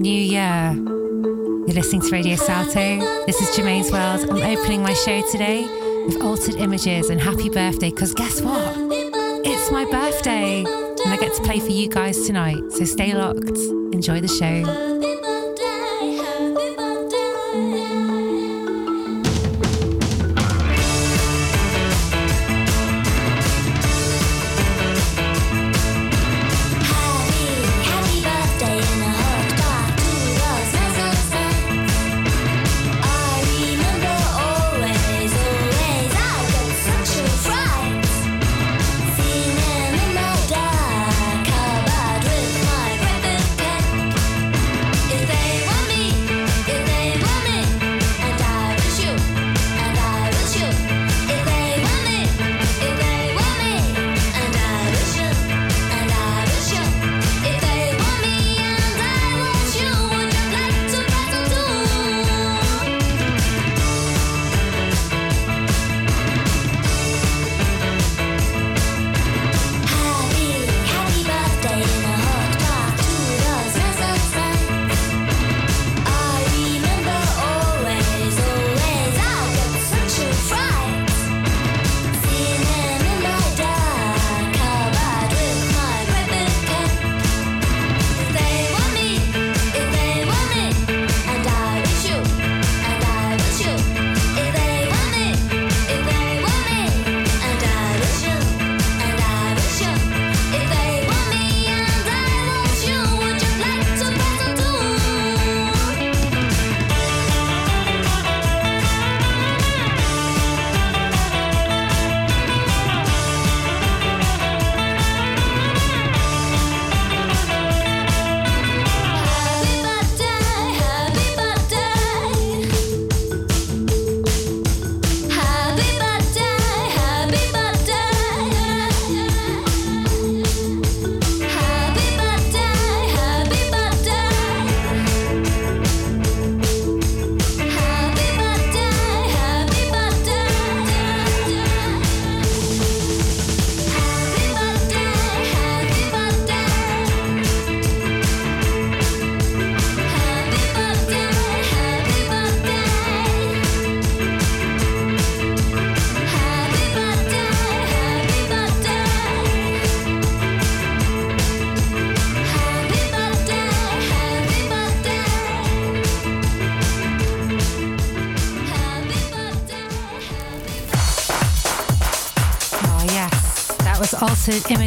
New 0.00 0.10
Year. 0.10 0.72
You're 0.72 1.74
listening 1.74 2.00
to 2.00 2.08
Radio 2.08 2.34
Salto. 2.34 3.24
This 3.26 3.38
is 3.42 3.54
Germaine's 3.54 3.92
World. 3.92 4.22
I'm 4.30 4.58
opening 4.58 4.82
my 4.82 4.94
show 4.94 5.20
today 5.30 5.62
with 6.06 6.22
altered 6.22 6.54
images 6.54 7.10
and 7.10 7.20
happy 7.20 7.50
birthday 7.50 7.90
because 7.90 8.14
guess 8.14 8.40
what? 8.40 8.76
It's 9.44 9.70
my 9.70 9.84
birthday 9.84 10.60
and 10.64 11.12
I 11.12 11.18
get 11.18 11.34
to 11.34 11.42
play 11.42 11.60
for 11.60 11.68
you 11.68 11.90
guys 11.90 12.26
tonight. 12.26 12.62
So 12.70 12.86
stay 12.86 13.12
locked. 13.12 13.58
Enjoy 13.92 14.22
the 14.22 14.28
show. 14.28 14.89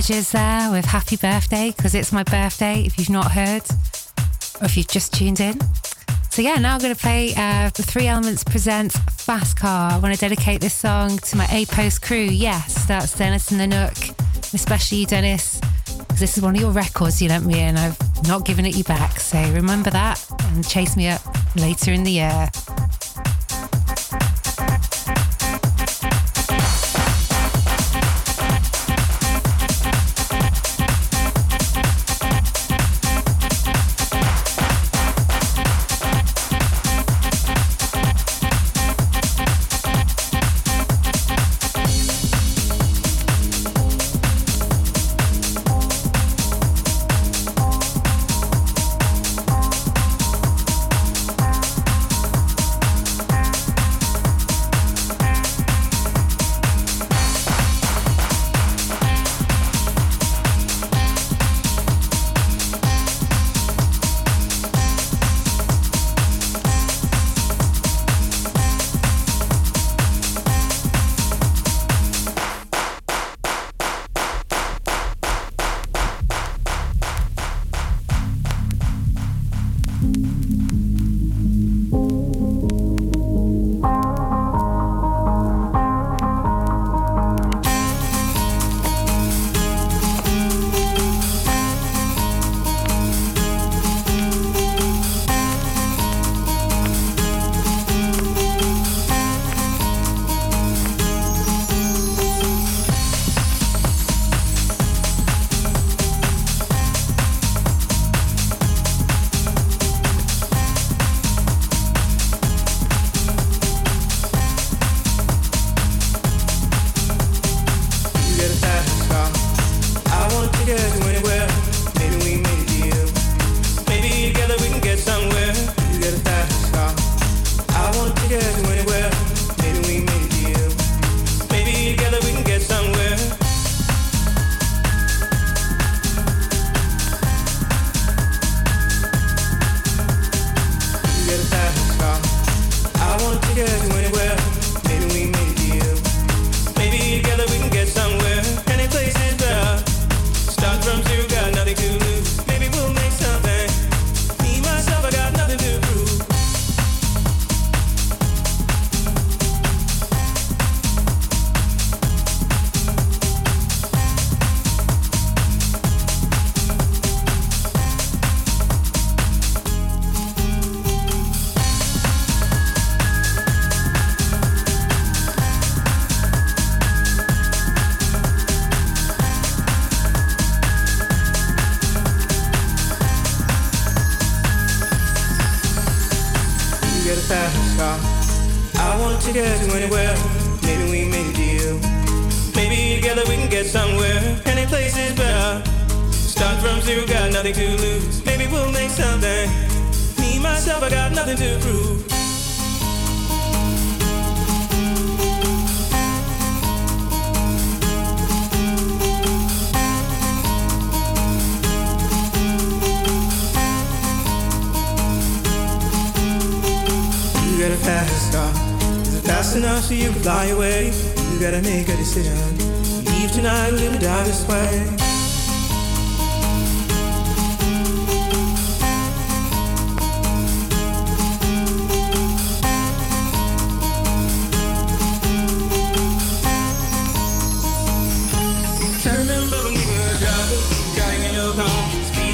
Images 0.09 0.31
there 0.31 0.69
with 0.69 0.83
happy 0.83 1.15
birthday 1.15 1.71
because 1.71 1.95
it's 1.95 2.11
my 2.11 2.23
birthday 2.23 2.81
if 2.81 2.99
you've 2.99 3.09
not 3.09 3.31
heard 3.31 3.61
or 4.59 4.65
if 4.65 4.75
you've 4.75 4.87
just 4.89 5.13
tuned 5.13 5.39
in. 5.39 5.57
So, 6.29 6.41
yeah, 6.41 6.55
now 6.55 6.73
I'm 6.73 6.81
going 6.81 6.93
to 6.93 6.99
play 6.99 7.33
uh, 7.37 7.69
the 7.69 7.83
Three 7.83 8.07
Elements 8.07 8.43
Presents 8.43 8.97
Fast 9.23 9.57
Car. 9.57 9.91
I 9.93 9.97
want 9.99 10.13
to 10.13 10.19
dedicate 10.19 10.59
this 10.59 10.73
song 10.73 11.17
to 11.19 11.37
my 11.37 11.47
A 11.51 11.65
Post 11.67 12.01
crew. 12.01 12.17
Yes, 12.17 12.85
that's 12.85 13.17
Dennis 13.17 13.51
and 13.51 13.61
the 13.61 13.67
Nook, 13.67 13.93
especially 14.53 14.97
you, 14.99 15.05
Dennis, 15.05 15.61
because 15.99 16.19
this 16.19 16.37
is 16.37 16.43
one 16.43 16.55
of 16.55 16.61
your 16.61 16.71
records 16.71 17.21
you 17.21 17.29
lent 17.29 17.45
me 17.45 17.59
and 17.59 17.79
I've 17.79 18.27
not 18.27 18.43
given 18.43 18.65
it 18.65 18.75
you 18.75 18.83
back. 18.83 19.21
So, 19.21 19.41
remember 19.53 19.89
that 19.91 20.25
and 20.47 20.67
chase 20.67 20.97
me 20.97 21.07
up 21.07 21.21
later 21.55 21.93
in 21.93 22.03
the 22.03 22.11
year. 22.11 22.49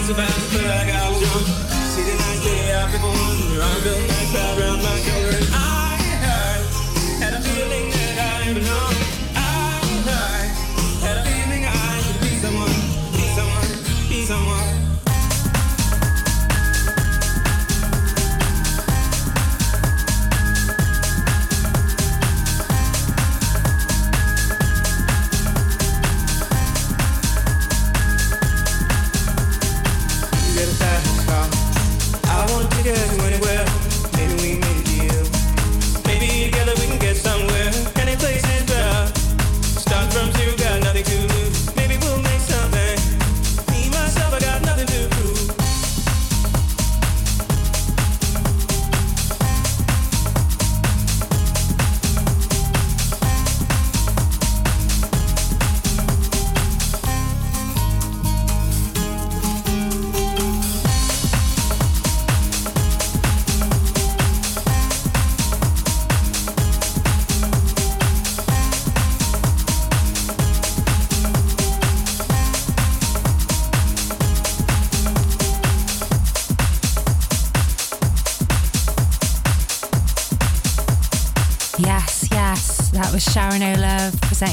So 0.10 0.16
fast, 0.16 0.54
but 0.54 0.66
I 0.66 0.88
got 0.88 1.12
one. 1.12 1.46
See 1.94 2.02
the 2.02 2.16
night 2.18 2.42
day 2.44 2.72
out 2.74 2.92
before 2.92 3.14
the 3.14 3.60
run, 3.60 3.82
feel 3.82 4.00
nice 4.08 4.34
around 4.58 4.82
my 4.82 4.98
shoulder. 5.06 5.38
I, 5.54 6.00
I 6.26 7.22
had 7.22 7.34
a 7.34 7.42
feeling 7.42 7.92
that 7.92 8.48
I 8.48 8.54
belong. 8.54 8.99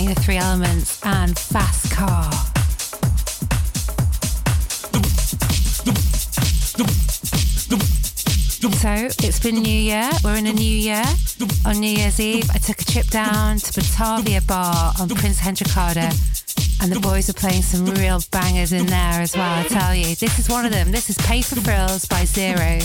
The 0.05 0.15
three 0.15 0.37
elements 0.37 1.01
and 1.05 1.37
Fast 1.37 1.91
Car. 1.91 2.31
So 8.77 9.27
it's 9.27 9.41
been 9.41 9.57
New 9.57 9.69
Year. 9.71 10.09
We're 10.23 10.37
in 10.37 10.47
a 10.47 10.53
new 10.53 10.63
year. 10.63 11.03
On 11.65 11.81
New 11.81 11.91
Year's 11.91 12.21
Eve, 12.21 12.49
I 12.53 12.59
took 12.59 12.81
a 12.81 12.85
trip 12.85 13.07
down 13.07 13.57
to 13.59 13.73
Batavia 13.73 14.43
Bar 14.43 14.93
on 15.01 15.09
Prince 15.09 15.41
Hendrikkade, 15.41 16.83
and 16.83 16.93
the 16.93 17.01
boys 17.01 17.29
are 17.29 17.35
playing 17.35 17.63
some 17.63 17.87
real 17.87 18.21
bangers 18.31 18.73
in 18.73 18.87
there 18.87 19.21
as 19.21 19.35
well. 19.35 19.61
I 19.61 19.65
tell 19.65 19.95
you, 19.95 20.15
this 20.15 20.39
is 20.39 20.49
one 20.49 20.67
of 20.67 20.73
them. 20.73 20.93
This 20.93 21.11
is 21.11 21.17
Pay 21.17 21.43
for 21.43 21.57
Frills 21.57 22.05
by 22.07 22.25
Zero. 22.27 22.79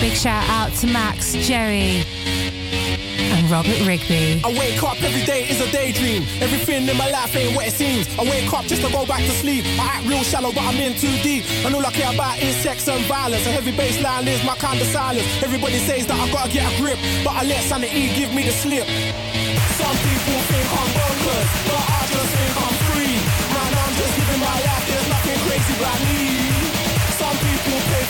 Big 0.00 0.16
shout 0.16 0.48
out 0.48 0.72
to 0.72 0.86
Max, 0.86 1.34
Jerry, 1.34 2.00
and 3.20 3.50
Robert 3.50 3.84
Rigby. 3.84 4.40
I 4.42 4.48
wake 4.56 4.82
up 4.82 4.96
every 5.02 5.24
day 5.28 5.44
is 5.44 5.60
a 5.60 5.70
daydream. 5.70 6.24
Everything 6.40 6.88
in 6.88 6.96
my 6.96 7.10
life 7.10 7.36
ain't 7.36 7.54
what 7.54 7.66
it 7.68 7.74
seems. 7.74 8.08
I 8.18 8.22
wake 8.24 8.50
up 8.50 8.64
just 8.64 8.80
to 8.80 8.90
go 8.90 9.04
back 9.04 9.20
to 9.20 9.34
sleep. 9.44 9.62
I 9.78 10.00
act 10.00 10.06
real 10.08 10.24
shallow, 10.24 10.52
but 10.52 10.64
I'm 10.64 10.80
in 10.80 10.96
too 10.96 11.12
deep. 11.20 11.44
And 11.64 11.74
all 11.74 11.84
I 11.84 11.92
care 11.92 12.12
about 12.12 12.40
is 12.40 12.56
sex 12.56 12.88
and 12.88 13.04
violence. 13.04 13.46
A 13.46 13.52
heavy 13.52 13.76
bass 13.76 14.00
line 14.00 14.26
is 14.26 14.42
my 14.42 14.56
kind 14.56 14.80
of 14.80 14.86
silence. 14.88 15.26
Everybody 15.42 15.78
says 15.84 16.06
that 16.06 16.18
I 16.18 16.32
gotta 16.32 16.50
get 16.50 16.64
a 16.64 16.72
grip, 16.80 16.98
but 17.22 17.36
I 17.36 17.44
let 17.44 17.60
sanity 17.64 18.08
give 18.16 18.32
me 18.32 18.42
the 18.44 18.52
slip. 18.56 18.88
Some 19.76 19.96
people 20.00 20.40
think 20.48 20.66
I'm 20.80 20.90
bonkers, 20.96 21.48
but 21.68 21.76
I 21.76 22.00
just 22.08 22.30
think 22.40 22.54
I'm 22.56 22.76
free. 22.88 23.16
Man, 23.52 23.70
I'm 23.84 23.94
just 24.00 24.14
living 24.16 24.40
my 24.40 24.56
life. 24.64 24.84
There's 24.88 25.08
nothing 25.12 25.38
crazy 25.44 25.74
about 25.76 26.00
me. 26.08 26.20
Some 27.20 27.36
people 27.36 27.78
pay 27.92 28.09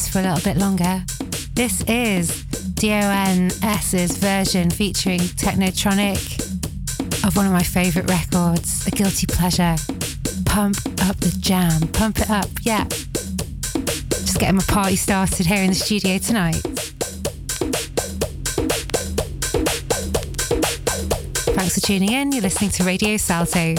just 0.00 0.12
for 0.12 0.20
a 0.20 0.22
little 0.22 0.40
bit 0.40 0.56
longer. 0.56 1.04
This 1.52 1.82
is 1.82 2.44
DONS's 2.74 4.16
version 4.16 4.70
featuring 4.70 5.20
Technotronic 5.20 6.40
of 7.26 7.36
one 7.36 7.44
of 7.44 7.52
my 7.52 7.62
favourite 7.62 8.08
records, 8.08 8.86
A 8.86 8.90
Guilty 8.92 9.26
Pleasure. 9.26 9.76
Pump 10.46 10.76
up 11.02 11.16
the 11.18 11.36
jam, 11.38 11.86
pump 11.88 12.18
it 12.18 12.30
up, 12.30 12.48
yeah. 12.62 12.86
Just 12.88 14.38
getting 14.38 14.56
my 14.56 14.64
party 14.68 14.96
started 14.96 15.44
here 15.44 15.62
in 15.62 15.68
the 15.68 15.74
studio 15.74 16.16
tonight. 16.16 16.62
Thanks 21.56 21.74
for 21.74 21.80
tuning 21.80 22.12
in. 22.12 22.32
You're 22.32 22.42
listening 22.42 22.70
to 22.70 22.84
Radio 22.84 23.18
Salto. 23.18 23.74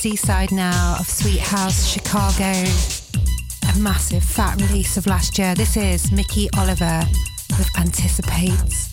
Seaside 0.00 0.50
now 0.50 0.96
of 0.98 1.06
Sweet 1.06 1.40
House 1.40 1.86
Chicago. 1.86 2.50
A 3.70 3.78
massive 3.78 4.24
fat 4.24 4.58
release 4.58 4.96
of 4.96 5.06
last 5.06 5.38
year. 5.38 5.54
This 5.54 5.76
is 5.76 6.10
Mickey 6.10 6.48
Oliver 6.56 7.02
with 7.58 7.68
Anticipates, 7.78 8.90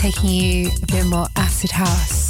taking 0.00 0.30
you 0.30 0.70
a 0.82 0.86
bit 0.86 1.04
more 1.04 1.26
acid 1.36 1.70
house 1.70 2.27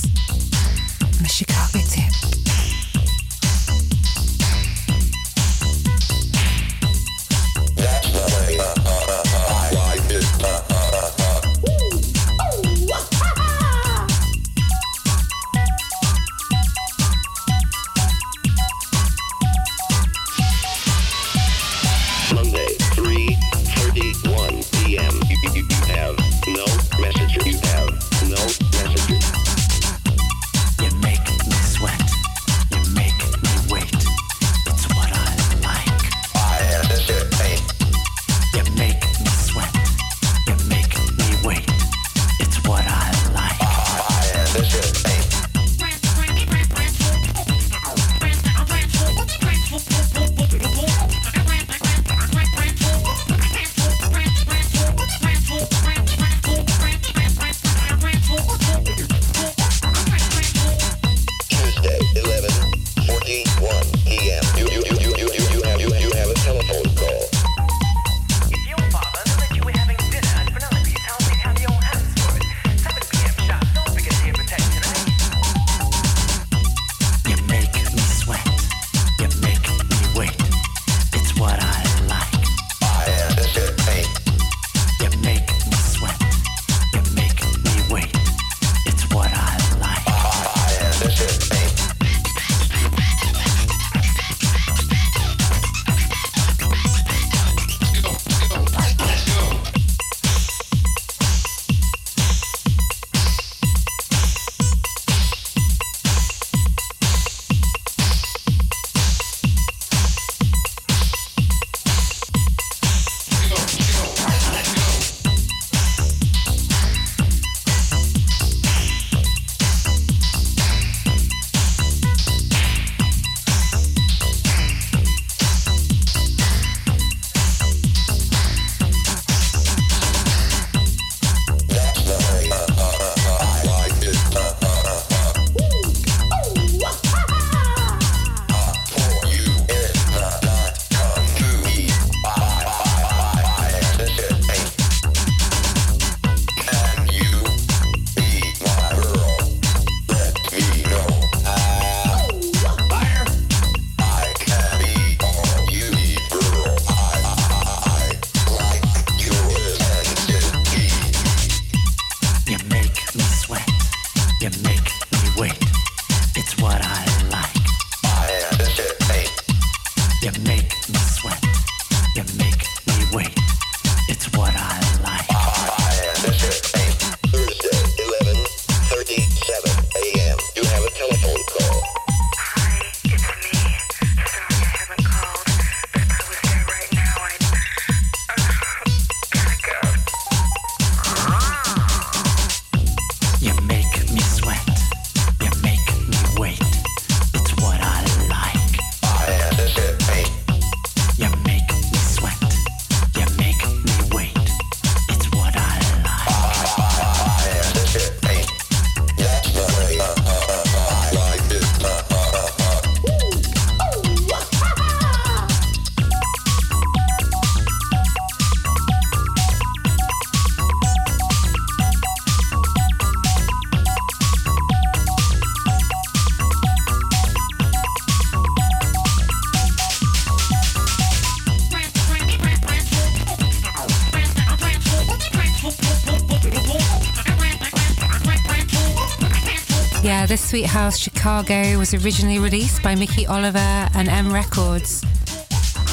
Sweet 240.49 240.65
House 240.65 240.97
Chicago 240.97 241.77
was 241.77 241.93
originally 241.93 242.39
released 242.39 242.83
by 242.83 242.95
Mickey 242.95 243.27
Oliver 243.27 243.59
and 243.59 244.09
M 244.09 244.33
Records 244.33 245.03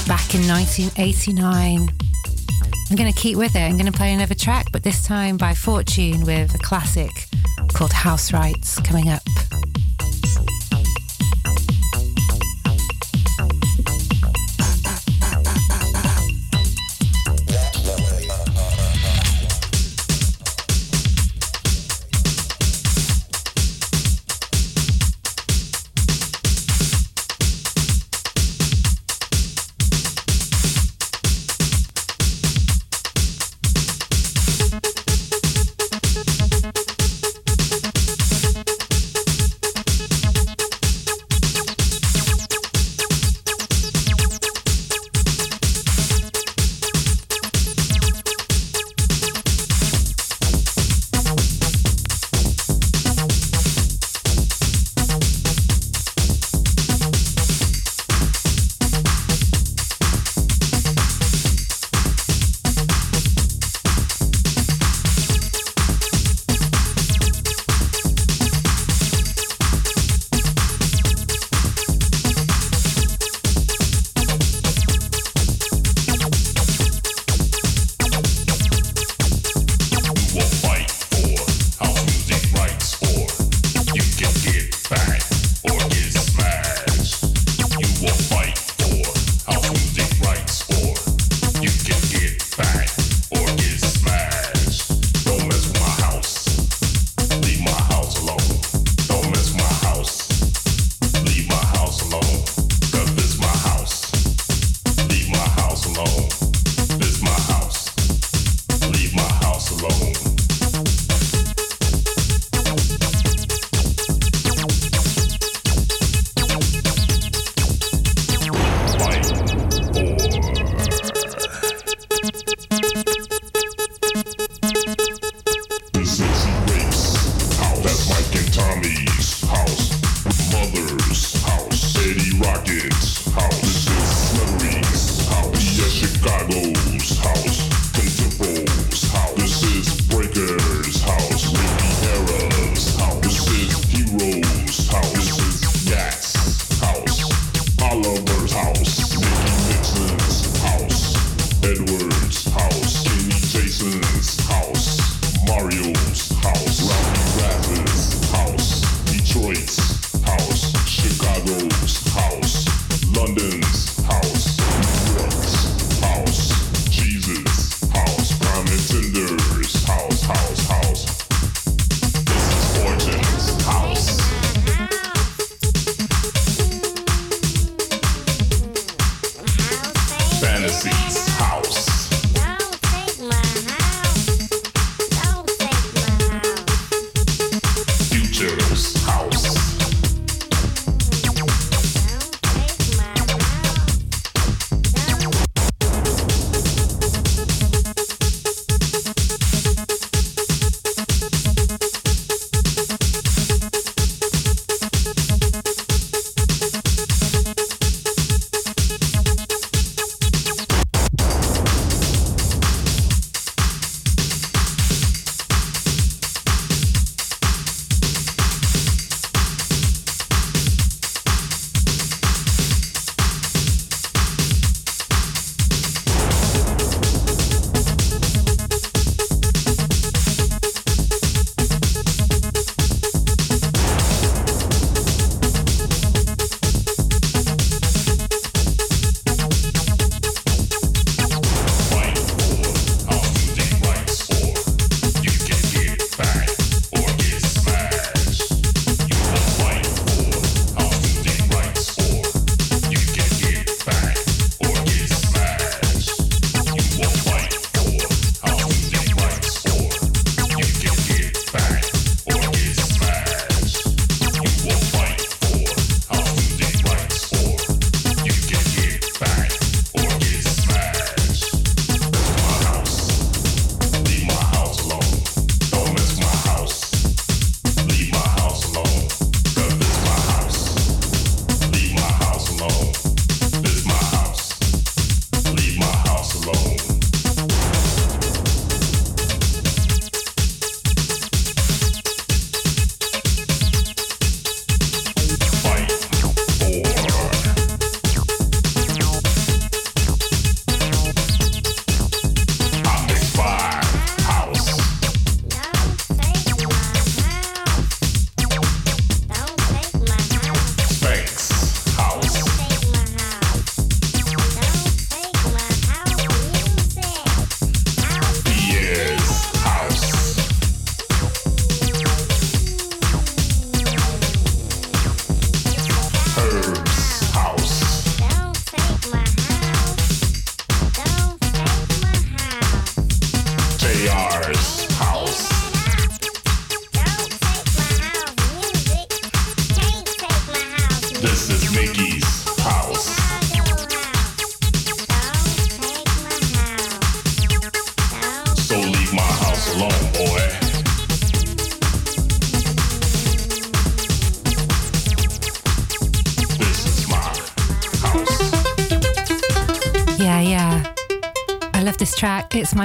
back 0.08 0.34
in 0.34 0.48
1989. 0.48 1.90
I'm 2.90 2.96
going 2.96 3.12
to 3.12 3.20
keep 3.20 3.38
with 3.38 3.54
it. 3.58 3.60
I'm 3.60 3.74
going 3.74 3.92
to 3.92 3.92
play 3.92 4.14
another 4.14 4.34
track, 4.34 4.68
but 4.72 4.82
this 4.82 5.04
time 5.04 5.36
by 5.36 5.54
Fortune 5.54 6.24
with 6.24 6.56
a 6.56 6.60
classic 6.60 7.12
called 7.74 7.92
House 7.92 8.32
Rights 8.32 8.80
coming 8.80 9.10
up. 9.10 9.24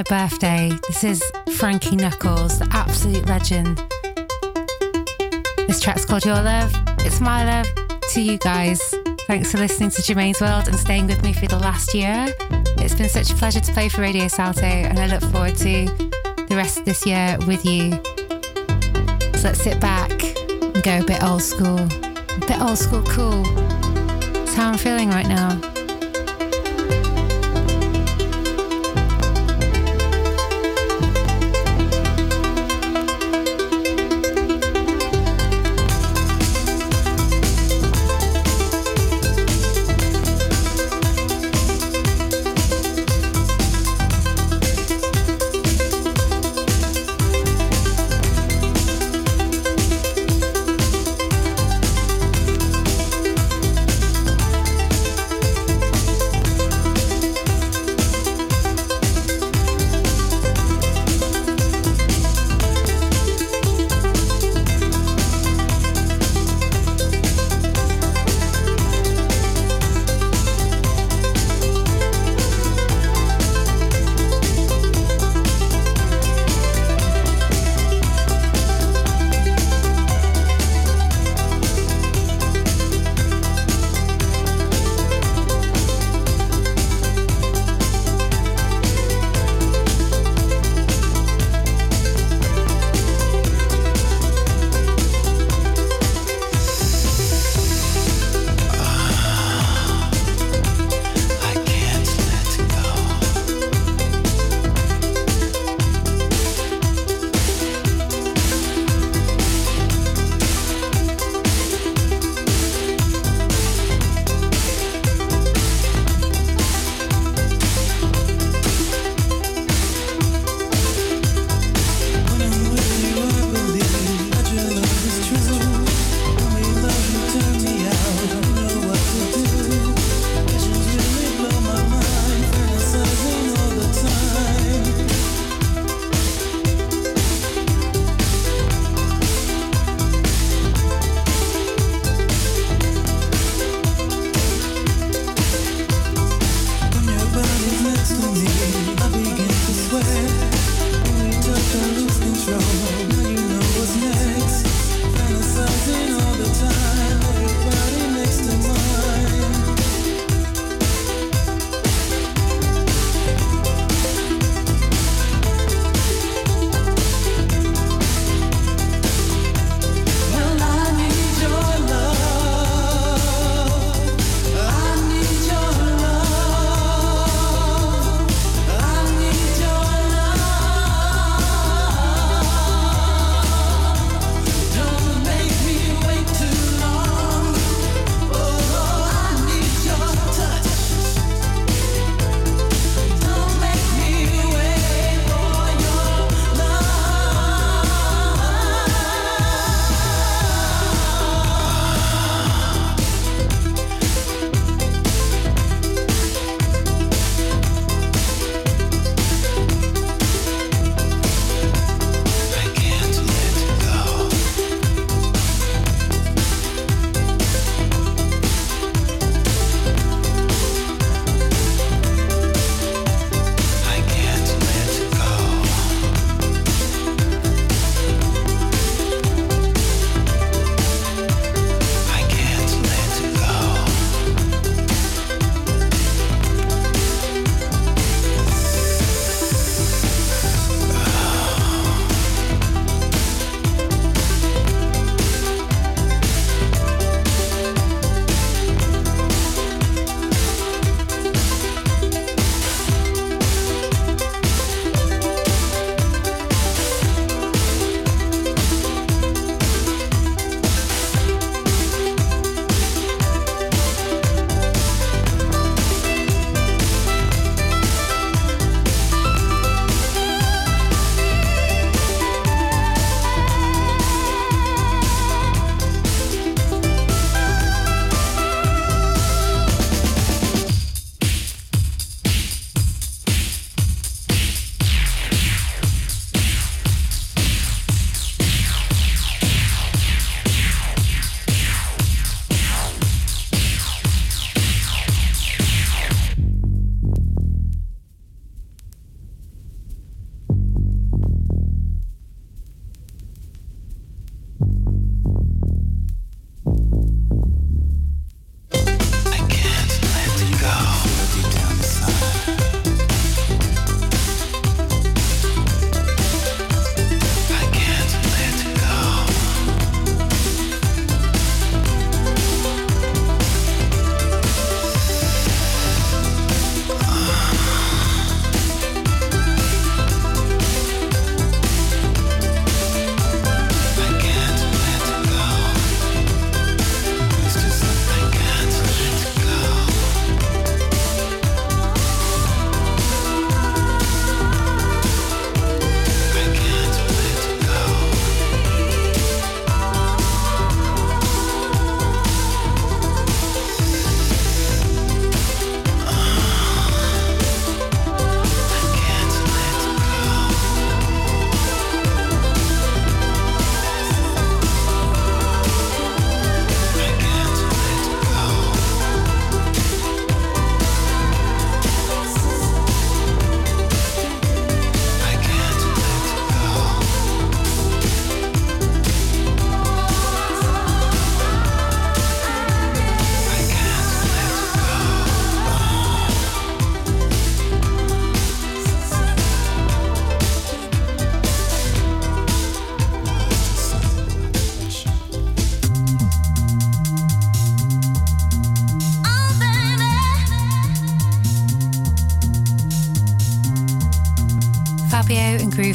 My 0.09 0.27
birthday. 0.27 0.71
This 0.87 1.03
is 1.03 1.23
Frankie 1.57 1.95
Knuckles, 1.95 2.57
the 2.57 2.67
absolute 2.71 3.27
legend. 3.27 3.77
This 5.67 5.79
track's 5.79 6.05
called 6.05 6.25
Your 6.25 6.41
Love. 6.41 6.73
It's 6.99 7.21
my 7.21 7.45
love 7.45 7.67
to 8.13 8.21
you 8.21 8.39
guys. 8.39 8.81
Thanks 9.27 9.51
for 9.51 9.59
listening 9.59 9.91
to 9.91 10.01
Germaine's 10.01 10.41
World 10.41 10.67
and 10.67 10.75
staying 10.75 11.05
with 11.05 11.21
me 11.21 11.33
for 11.33 11.45
the 11.45 11.59
last 11.59 11.93
year. 11.93 12.33
It's 12.79 12.95
been 12.95 13.09
such 13.09 13.29
a 13.29 13.35
pleasure 13.35 13.59
to 13.59 13.73
play 13.73 13.89
for 13.89 14.01
Radio 14.01 14.27
Salto, 14.27 14.65
and 14.65 14.97
I 14.97 15.05
look 15.05 15.21
forward 15.31 15.55
to 15.57 15.85
the 15.85 16.55
rest 16.55 16.79
of 16.79 16.85
this 16.85 17.05
year 17.05 17.37
with 17.45 17.63
you. 17.63 17.91
So 19.37 19.49
let's 19.49 19.61
sit 19.61 19.79
back 19.79 20.11
and 20.11 20.81
go 20.81 21.01
a 21.01 21.03
bit 21.03 21.21
old 21.21 21.43
school. 21.43 21.77
A 21.77 22.45
bit 22.47 22.59
old 22.59 22.79
school 22.79 23.03
cool. 23.03 23.43
That's 24.33 24.55
how 24.55 24.71
I'm 24.71 24.79
feeling 24.79 25.09
right 25.09 25.27
now. 25.27 25.70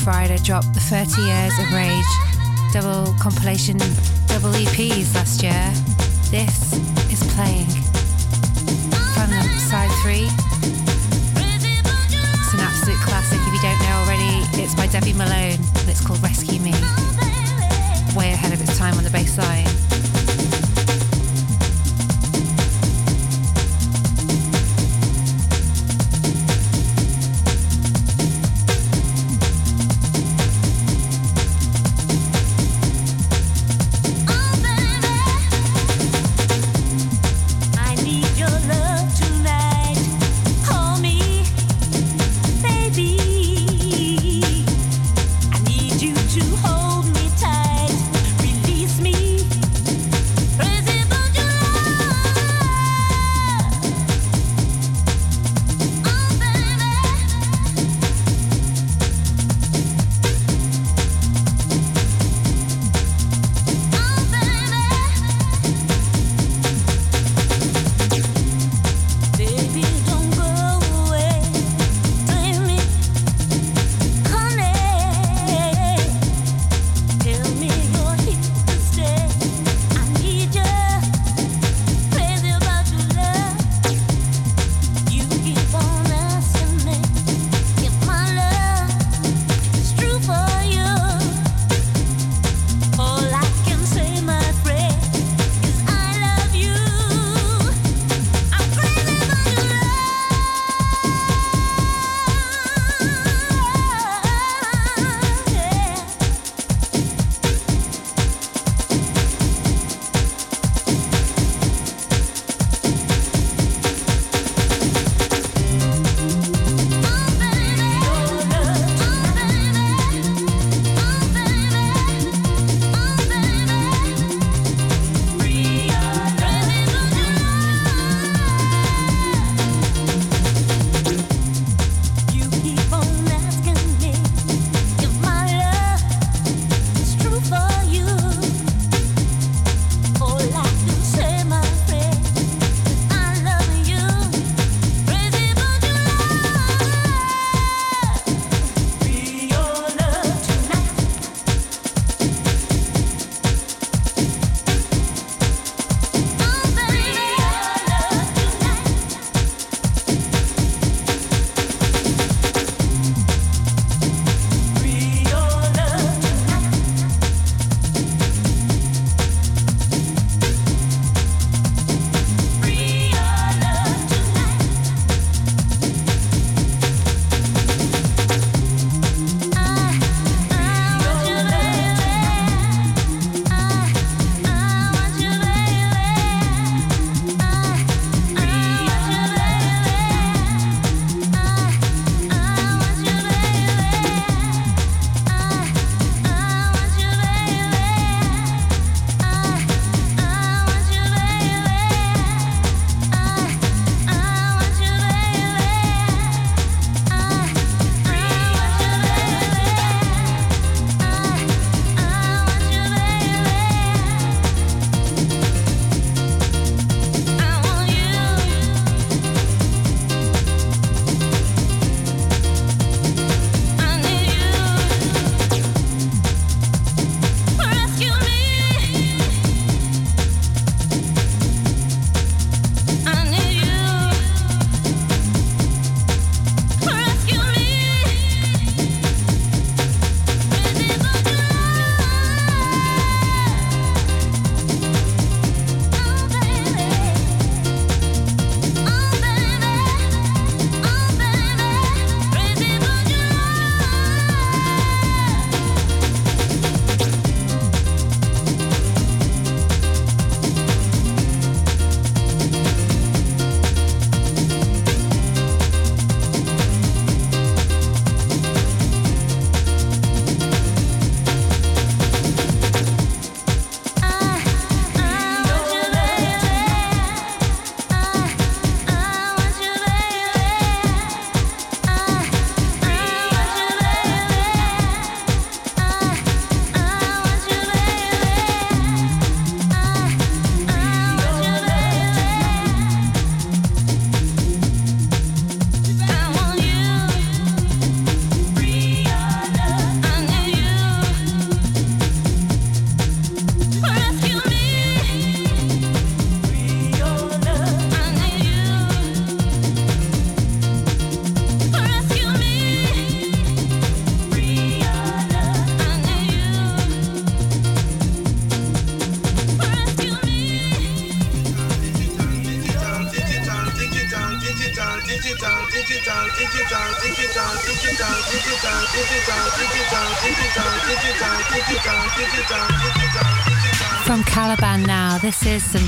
Rider 0.06 0.38
dropped 0.38 0.72
the 0.72 0.80
30 0.80 1.20
Years 1.20 1.58
of 1.58 1.72
Rage 1.74 2.04
double 2.72 3.12
compilation 3.18 3.76
double 4.26 4.54
EPs 4.54 5.14
last 5.14 5.42
year. 5.42 5.66
This 6.30 6.74
is 7.10 7.22
playing 7.34 7.66
from 9.14 9.30
side 9.66 9.90
three. 10.02 10.28
It's 11.34 12.54
an 12.54 12.60
absolute 12.60 13.00
classic 13.02 13.40
if 13.40 13.52
you 13.52 13.62
don't 13.62 13.80
know 13.82 13.96
already. 14.06 14.62
It's 14.62 14.74
by 14.76 14.86
Debbie 14.86 15.12
Malone 15.12 15.58
it's 15.88 16.04
called 16.06 16.22
Rescue 16.22 16.60
Me. 16.60 16.72
Way 18.14 18.32
ahead 18.32 18.52
of 18.52 18.60
its 18.60 18.76
time 18.78 18.94
on 18.98 19.04
the 19.04 19.10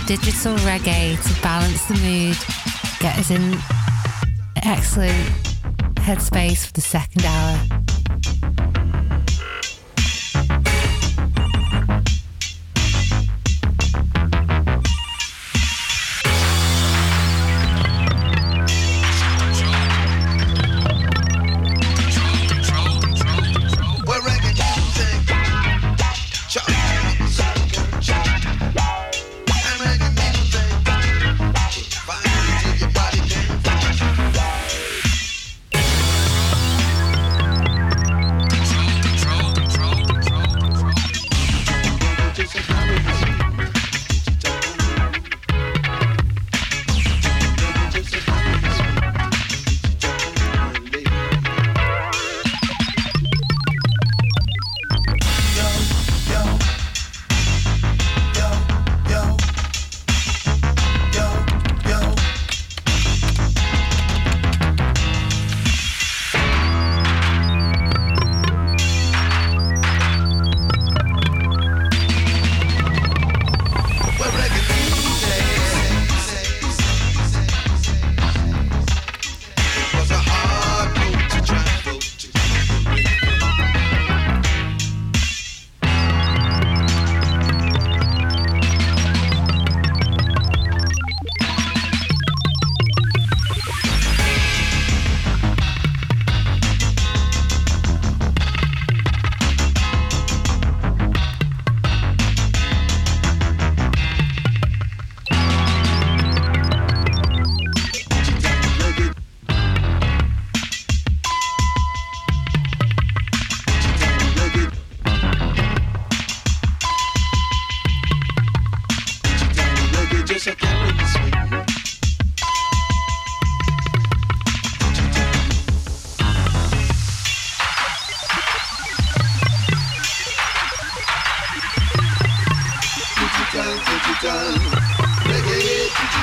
digital 0.09 0.57
reggae 0.65 1.23
to 1.23 1.43
balance 1.43 1.85
the 1.85 1.93
mood, 1.97 2.39
get 2.99 3.19
us 3.19 3.31
in 3.31 3.59
excellent 4.63 5.13
headspace 5.97 6.65
for 6.67 6.73
the 6.73 6.81
second 6.81 7.27
hour. 7.27 7.78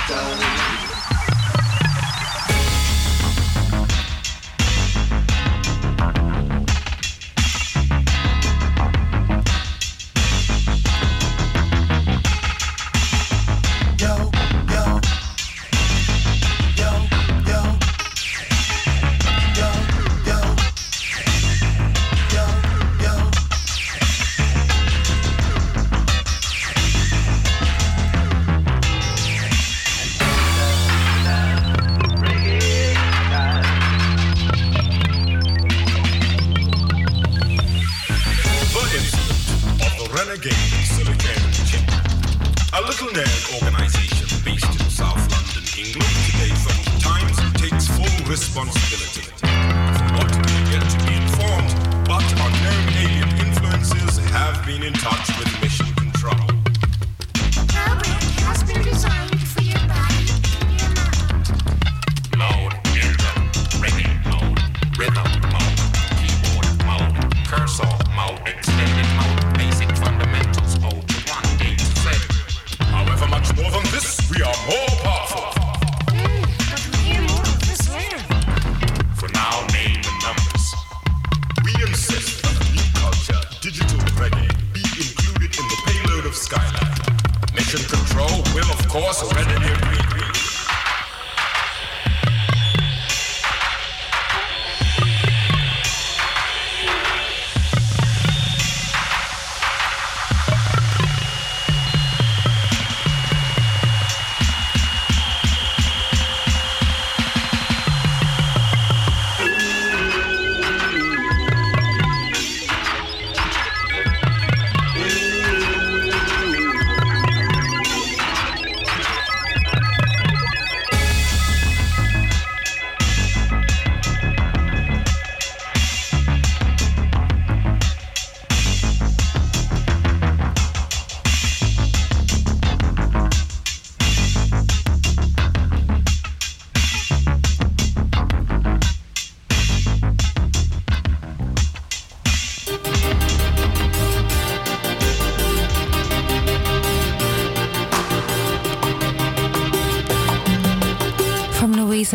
done. 0.07 0.94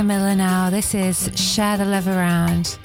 Alexa 0.00 0.18
Miller 0.18 0.34
now. 0.34 0.70
This 0.70 0.94
is 0.94 1.30
Share 1.34 1.76
the 1.76 1.84
Love 1.84 2.08
Around. 2.08 2.78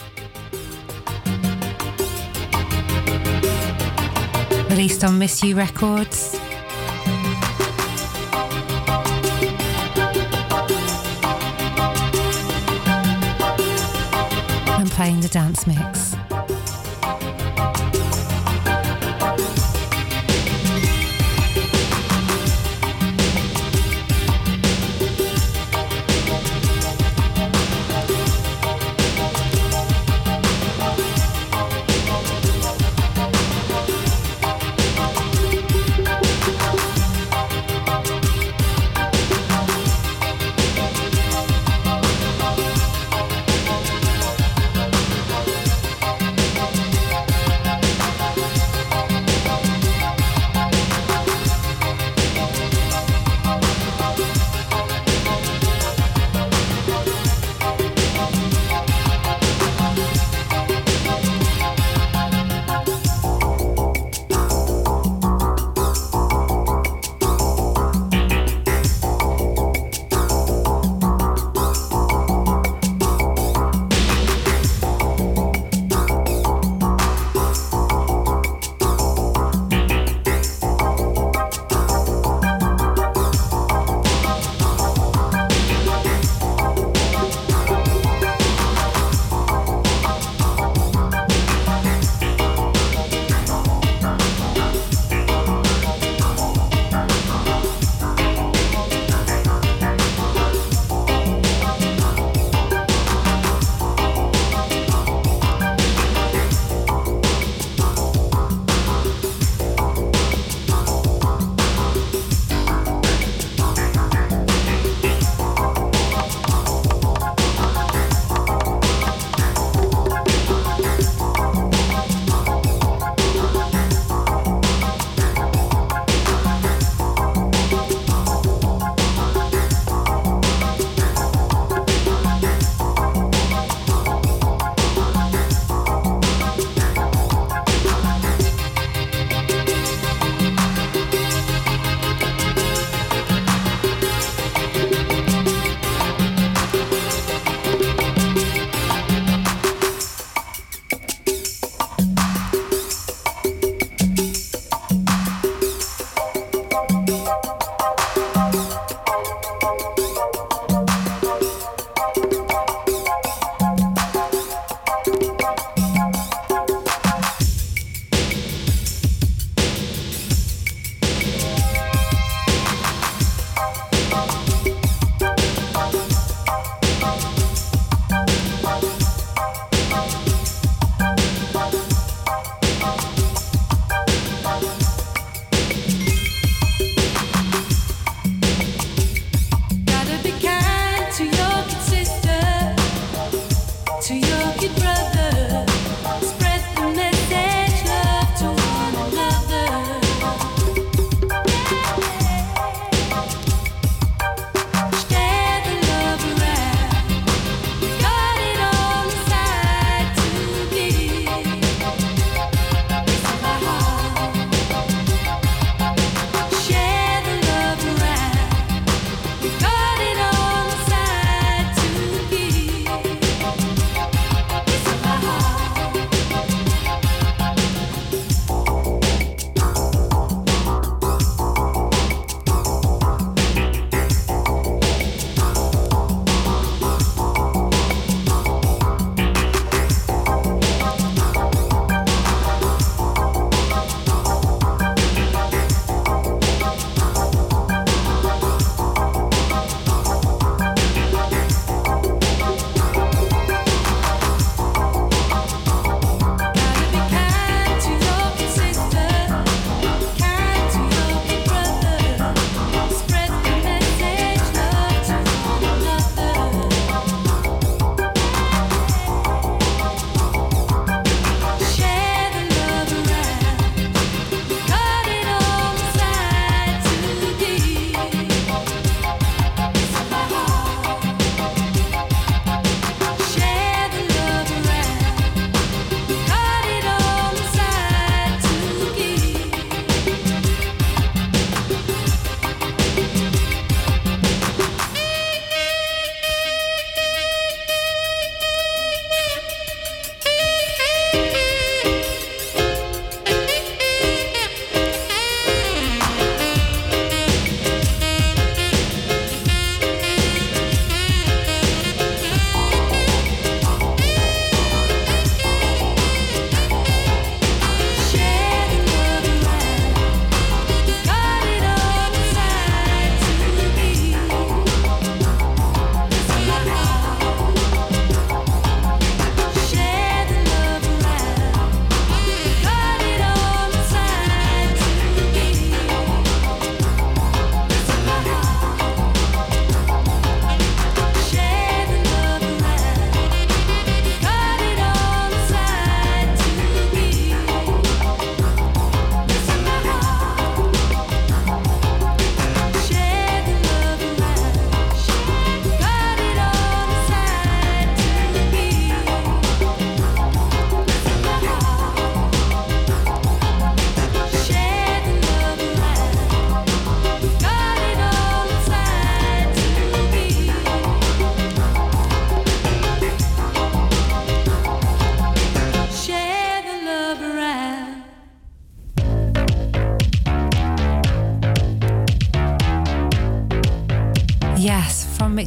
Released 4.70 5.04
on 5.04 5.18
Miss 5.18 5.42
You 5.42 5.56
Records. 5.56 6.38
I'm 14.68 14.90
playing 14.90 15.22
the 15.22 15.30
dance 15.32 15.66
mix. 15.66 16.15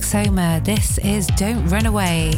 Soma. 0.08 0.58
This 0.64 0.96
is 0.96 1.26
Don't 1.36 1.66
Run 1.66 1.84
Away. 1.84 2.32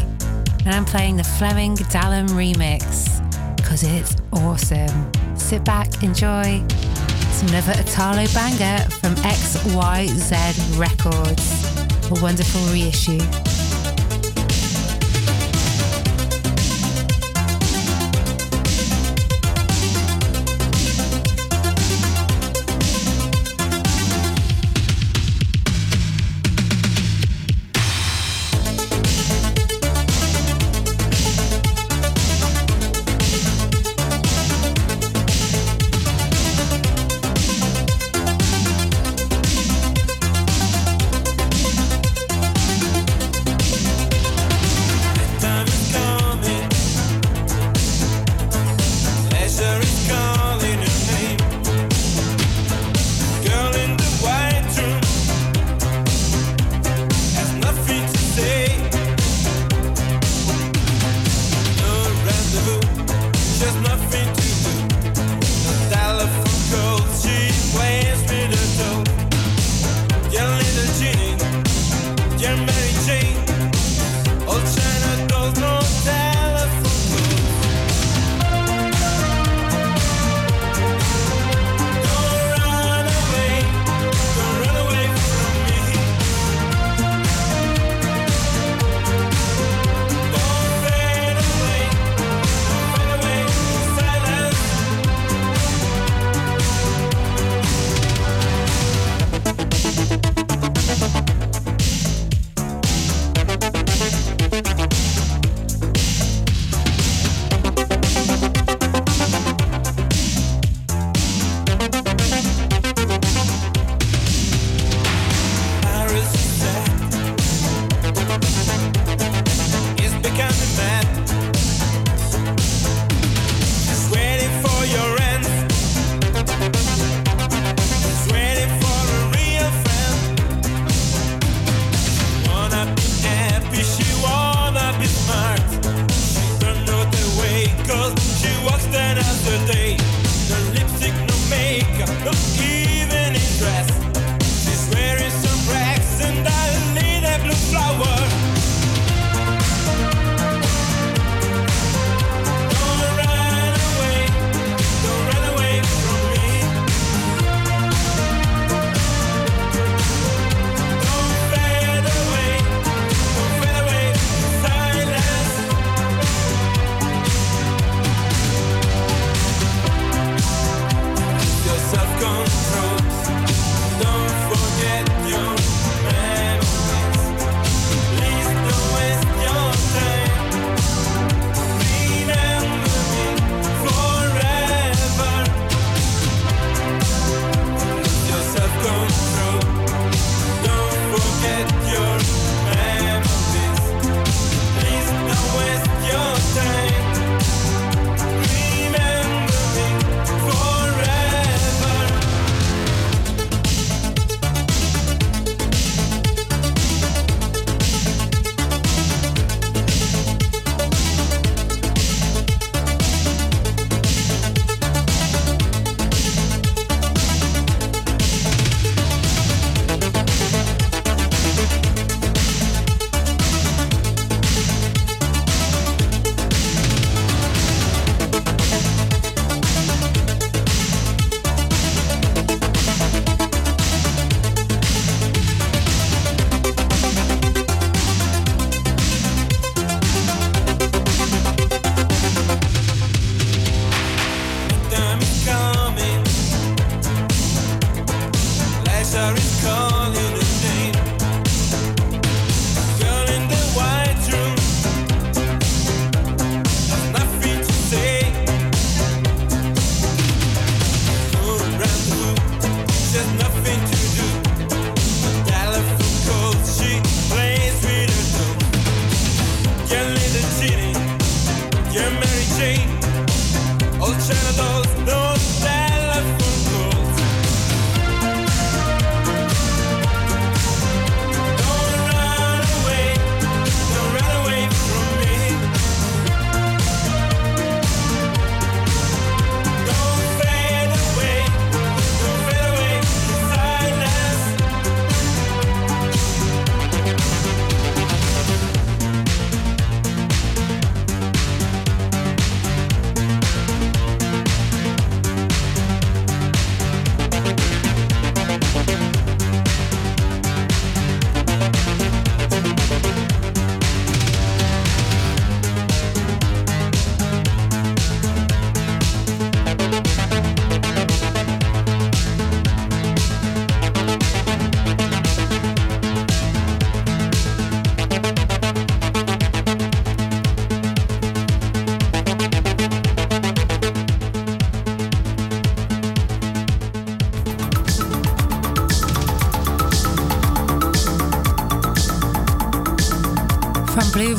And 0.67 0.75
I'm 0.75 0.85
playing 0.85 1.17
the 1.17 1.23
Flemming 1.23 1.77
Dalum 1.77 2.27
remix 2.31 3.25
because 3.57 3.85
it's 3.85 4.17
awesome. 4.33 5.13
Sit 5.37 5.65
back, 5.65 6.03
enjoy. 6.03 6.65
It's 6.69 7.43
another 7.43 7.81
Italo 7.81 8.27
banger 8.35 8.91
from 8.91 9.15
XYZ 9.23 10.81
Records. 10.81 12.11
A 12.11 12.21
wonderful 12.21 12.61
reissue. 12.73 13.40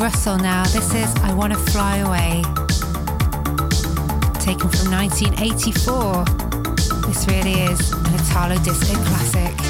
Russell 0.02 0.36
now. 0.36 0.64
This 0.64 0.92
is 0.94 1.14
I 1.22 1.32
Wanna 1.32 1.56
Fly 1.56 1.98
Away. 1.98 2.42
Taken 4.40 4.68
from 4.68 4.90
1984. 4.90 6.24
This 7.06 7.24
really 7.28 7.60
is 7.62 7.92
an 7.92 8.14
Italo 8.16 8.58
disco 8.64 8.94
classic. 9.04 9.61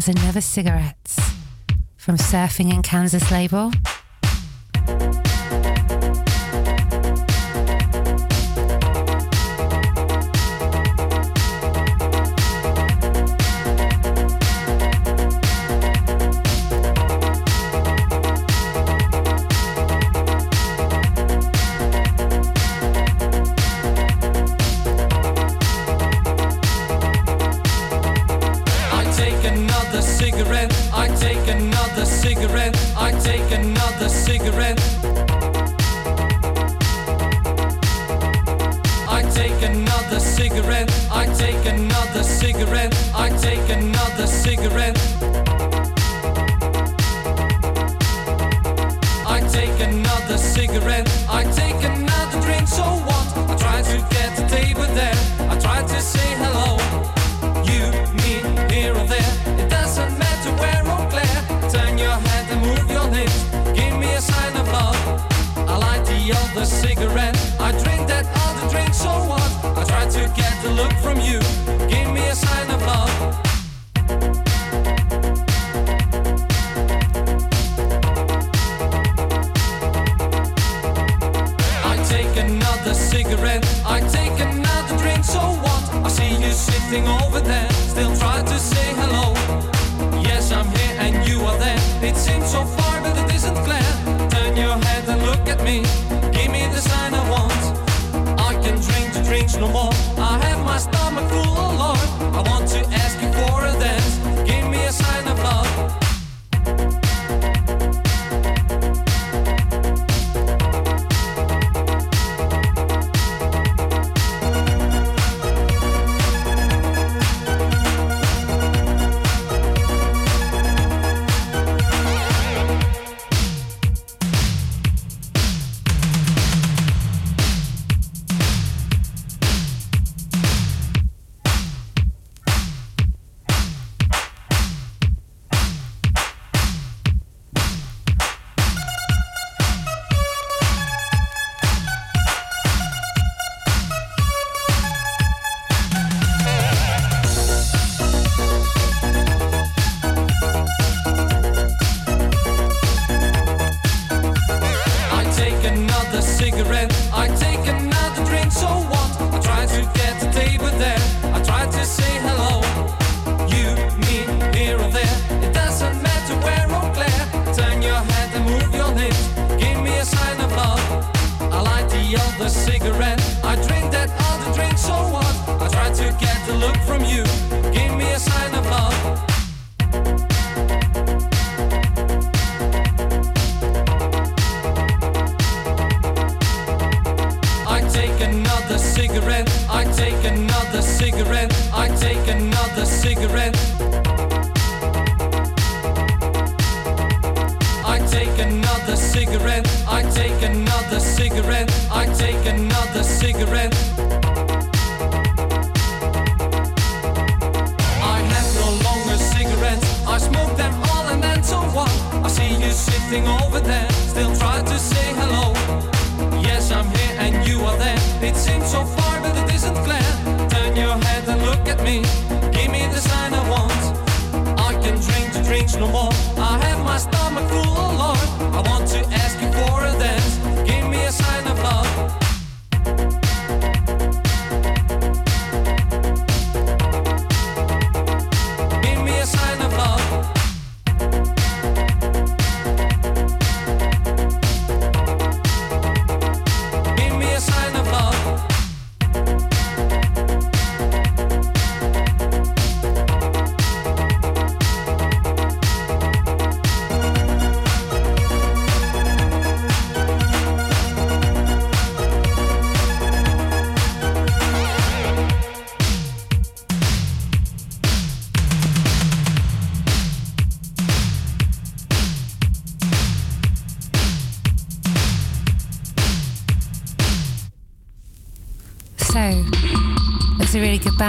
is 0.00 0.08
another 0.08 0.40
Cigarettes 0.40 1.20
from 1.98 2.16
Surfing 2.16 2.72
in 2.72 2.80
Kansas 2.80 3.30
label. 3.30 3.70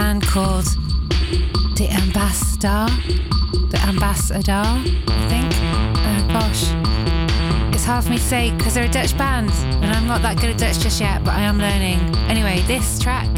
band 0.02 0.22
called 0.22 0.64
The 1.76 1.88
Ambassador. 1.92 2.86
The 3.70 3.78
Ambassador, 3.86 4.50
I 4.50 5.26
think. 5.30 5.50
Oh 6.08 6.20
gosh. 6.36 6.62
It's 7.72 7.84
hard 7.84 8.02
for 8.02 8.10
me 8.10 8.16
to 8.16 8.22
say 8.22 8.50
because 8.56 8.74
they're 8.74 8.90
a 8.90 8.90
Dutch 8.90 9.16
band 9.16 9.52
and 9.80 9.92
I'm 9.92 10.08
not 10.08 10.20
that 10.22 10.40
good 10.40 10.50
at 10.50 10.58
Dutch 10.58 10.80
just 10.80 11.00
yet, 11.00 11.22
but 11.24 11.34
I 11.34 11.42
am 11.42 11.58
learning. 11.58 12.00
Anyway, 12.28 12.64
this 12.66 12.98
track, 12.98 13.28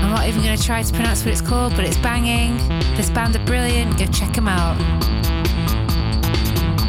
I'm 0.00 0.10
not 0.10 0.26
even 0.26 0.42
going 0.42 0.56
to 0.56 0.62
try 0.62 0.82
to 0.82 0.92
pronounce 0.94 1.22
what 1.22 1.32
it's 1.32 1.42
called, 1.42 1.76
but 1.76 1.84
it's 1.84 1.98
banging. 1.98 2.56
This 2.96 3.10
band 3.10 3.36
are 3.36 3.44
brilliant. 3.44 3.98
Go 3.98 4.06
check 4.06 4.32
them 4.32 4.48
out. 4.48 4.78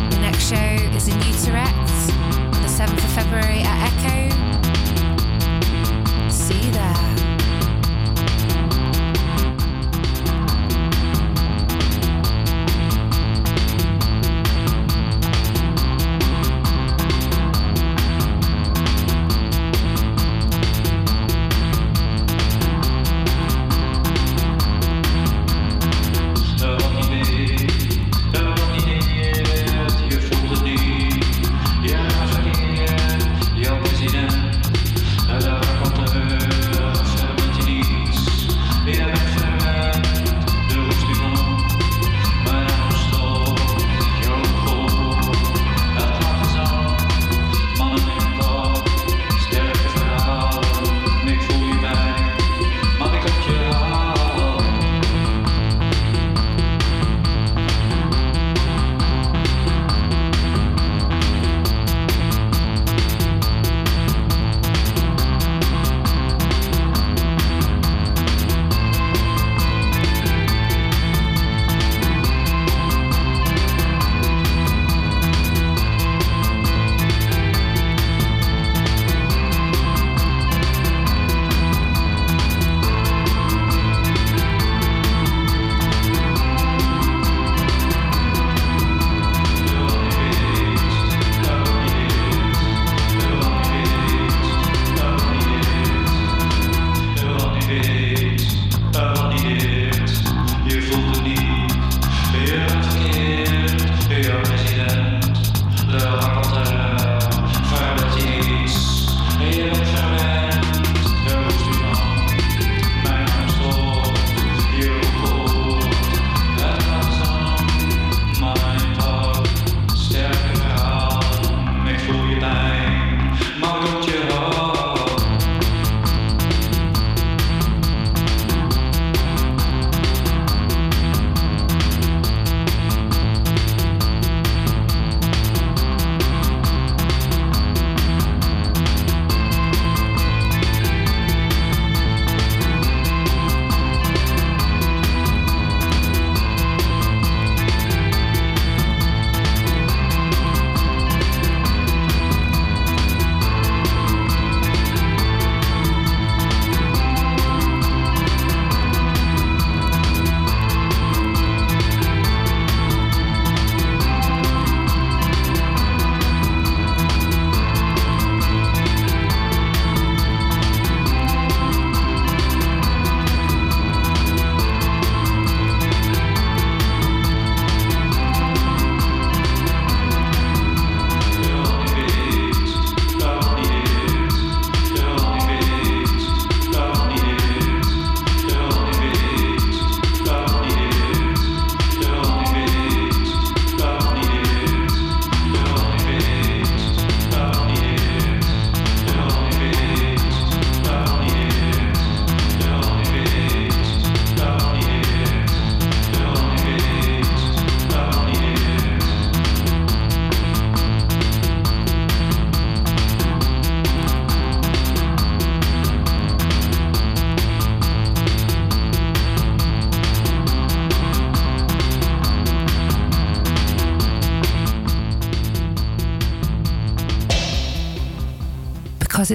The 0.10 0.20
next 0.22 0.48
show 0.50 0.72
is 0.96 1.10
in 1.10 1.20
Utrecht 1.20 1.92
on 2.56 2.62
the 2.64 2.72
7th 2.80 3.04
of 3.04 3.12
February 3.12 3.62
at 3.62 3.92
EKKO. 3.92 4.55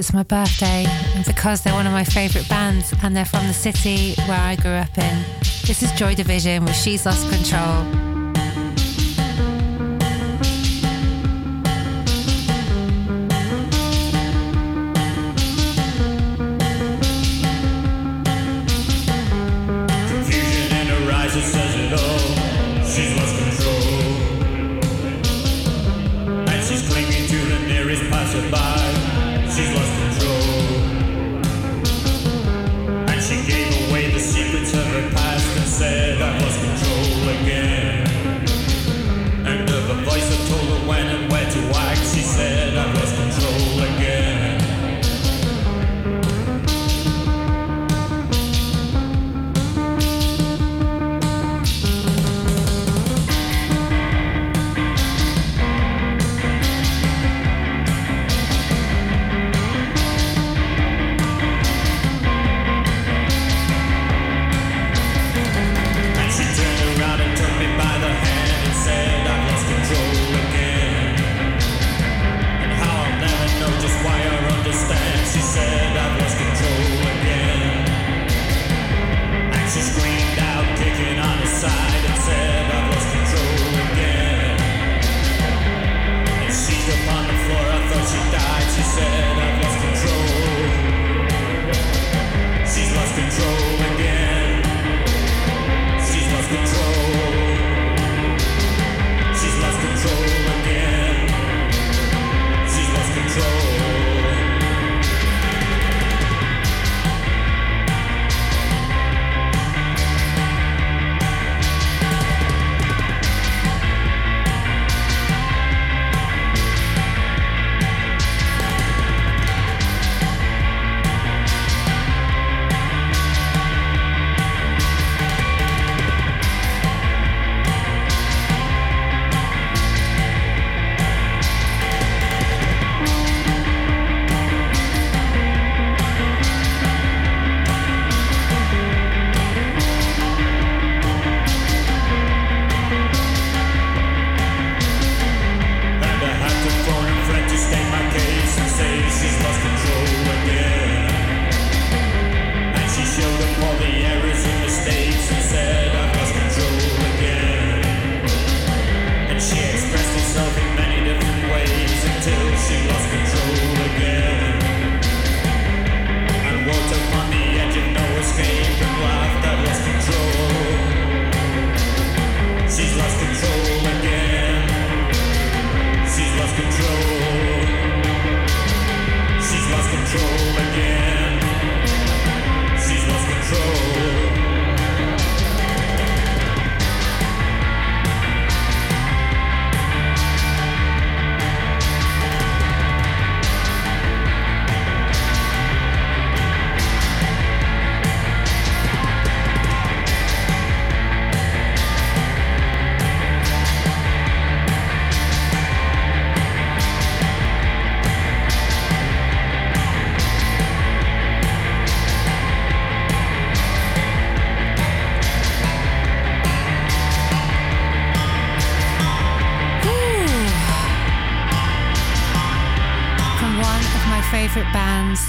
it's 0.01 0.15
my 0.15 0.23
birthday 0.23 0.87
and 1.15 1.27
because 1.27 1.61
they're 1.61 1.75
one 1.75 1.87
of 1.87 1.93
my 1.93 2.05
favourite 2.05 2.49
bands 2.49 2.95
and 3.03 3.15
they're 3.15 3.27
from 3.27 3.47
the 3.47 3.53
city 3.53 4.15
where 4.23 4.41
I 4.41 4.57
grew 4.57 4.71
up 4.71 4.97
in. 4.97 5.25
This 5.67 5.83
is 5.83 5.93
Joy 5.93 6.15
Division 6.15 6.65
with 6.65 6.75
She's 6.75 7.05
Lost 7.05 7.29
Control. 7.29 8.10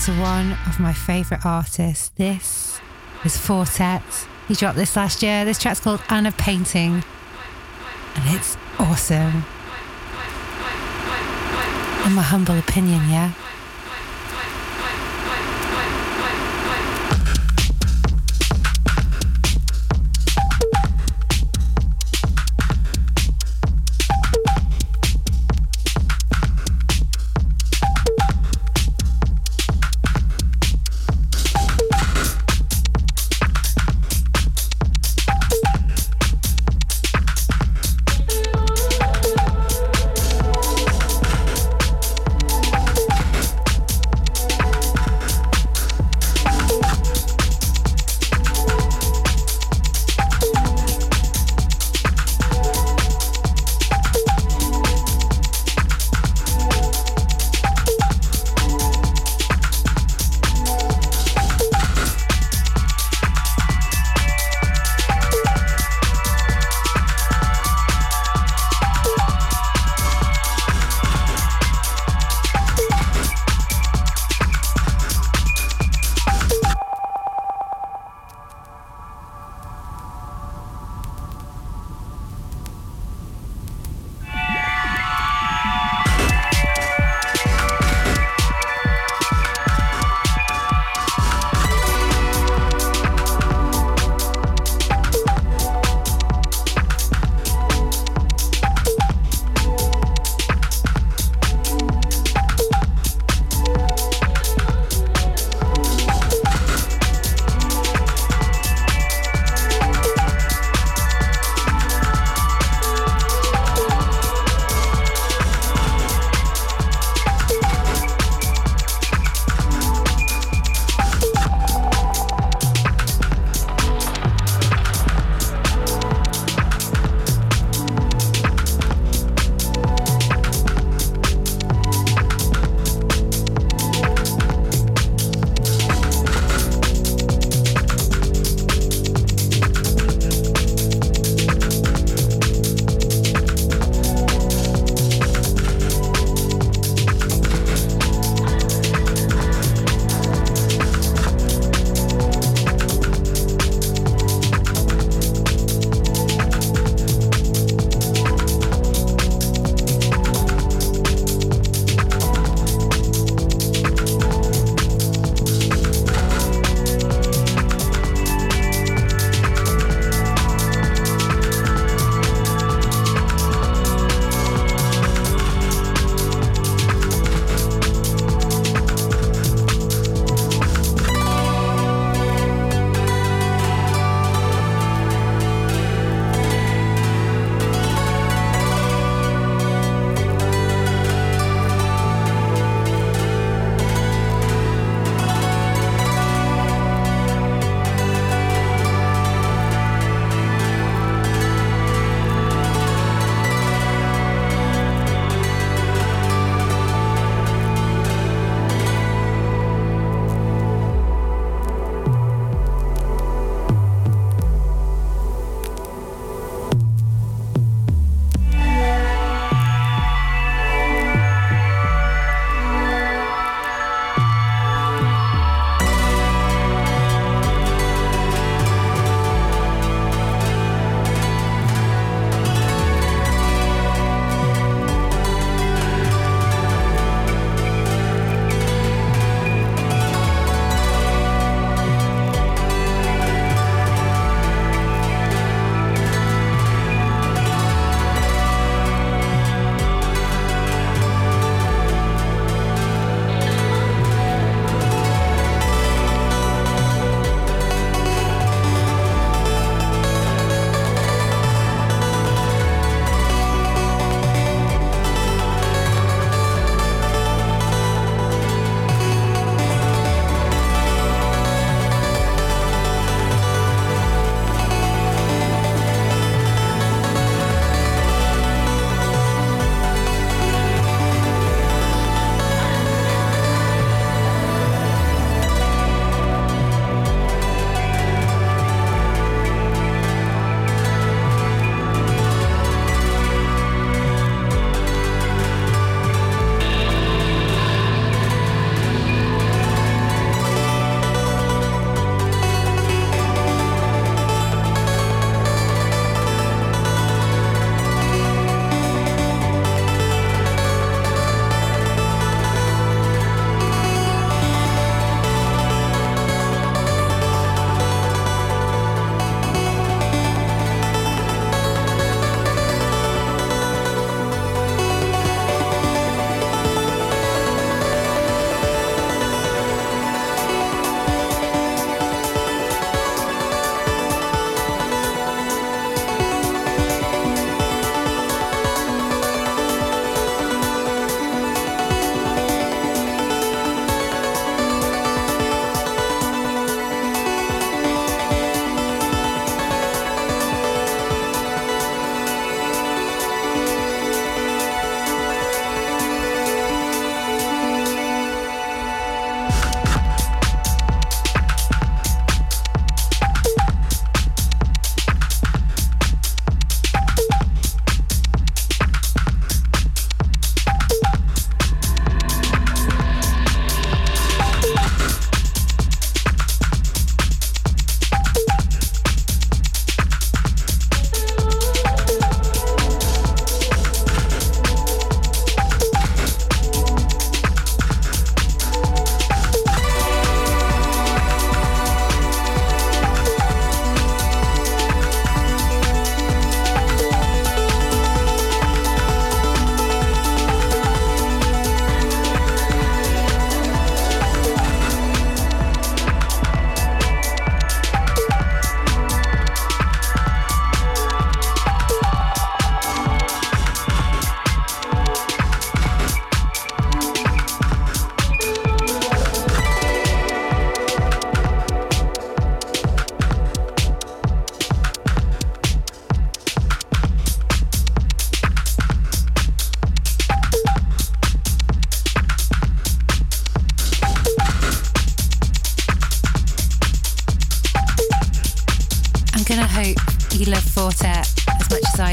To 0.05 0.11
one 0.19 0.57
of 0.65 0.79
my 0.79 0.93
favourite 0.93 1.45
artists. 1.45 2.09
This 2.15 2.81
is 3.23 3.37
Four 3.37 3.65
Tet. 3.65 4.01
He 4.47 4.55
dropped 4.55 4.75
this 4.75 4.95
last 4.95 5.21
year. 5.21 5.45
This 5.45 5.59
track's 5.59 5.79
called 5.79 6.01
Anna 6.09 6.31
Painting, 6.31 7.03
and 8.15 8.35
it's 8.35 8.57
awesome. 8.79 9.45
In 12.07 12.13
my 12.13 12.23
humble 12.23 12.57
opinion, 12.57 13.07
yeah. 13.11 13.33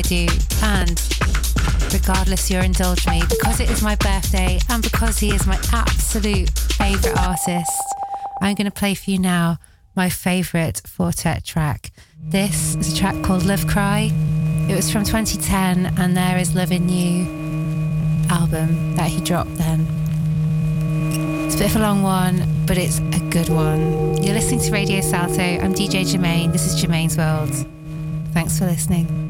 Do. 0.08 0.26
And 0.62 0.98
regardless, 1.92 2.50
you'll 2.50 2.62
indulge 2.62 3.06
me 3.06 3.22
because 3.28 3.60
it 3.60 3.70
is 3.70 3.82
my 3.82 3.94
birthday 3.96 4.58
and 4.70 4.82
because 4.82 5.18
he 5.18 5.34
is 5.34 5.46
my 5.46 5.60
absolute 5.70 6.48
favourite 6.50 7.18
artist. 7.18 7.70
I'm 8.40 8.54
going 8.54 8.64
to 8.64 8.70
play 8.70 8.94
for 8.94 9.10
you 9.10 9.18
now 9.18 9.58
my 9.94 10.08
favourite 10.08 10.80
Four 10.86 11.12
Tet 11.12 11.44
track. 11.44 11.90
This 12.22 12.74
is 12.76 12.94
a 12.94 12.96
track 12.96 13.22
called 13.22 13.44
Love 13.44 13.66
Cry. 13.66 14.10
It 14.68 14.74
was 14.74 14.90
from 14.90 15.04
2010, 15.04 15.98
and 15.98 16.16
there 16.16 16.38
is 16.38 16.54
Love 16.54 16.72
in 16.72 16.88
You 16.88 17.26
album 18.30 18.96
that 18.96 19.10
he 19.10 19.20
dropped 19.20 19.56
then. 19.56 19.86
It's 21.44 21.54
a 21.54 21.58
bit 21.58 21.70
of 21.70 21.76
a 21.76 21.80
long 21.80 22.02
one, 22.02 22.64
but 22.66 22.78
it's 22.78 22.98
a 22.98 23.20
good 23.28 23.50
one. 23.50 24.22
You're 24.22 24.34
listening 24.34 24.60
to 24.60 24.72
Radio 24.72 25.02
Salto. 25.02 25.42
I'm 25.42 25.74
DJ 25.74 26.10
Germaine. 26.10 26.52
This 26.52 26.64
is 26.64 26.80
Germaine's 26.80 27.18
World. 27.18 27.52
Thanks 28.32 28.58
for 28.58 28.64
listening. 28.64 29.27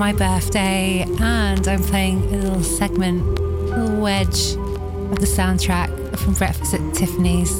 My 0.00 0.12
birthday, 0.14 1.04
and 1.20 1.68
I'm 1.68 1.82
playing 1.82 2.22
a 2.32 2.38
little 2.38 2.62
segment, 2.62 3.20
a 3.38 3.42
little 3.82 4.00
wedge 4.00 4.54
of 4.54 5.18
the 5.20 5.26
soundtrack 5.26 5.90
from 6.18 6.32
Breakfast 6.32 6.72
at 6.72 6.94
Tiffany's. 6.94 7.52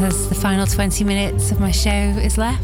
As 0.00 0.28
the 0.28 0.36
final 0.36 0.64
20 0.64 1.02
minutes 1.02 1.50
of 1.50 1.58
my 1.58 1.72
show 1.72 1.90
is 1.90 2.38
left. 2.38 2.62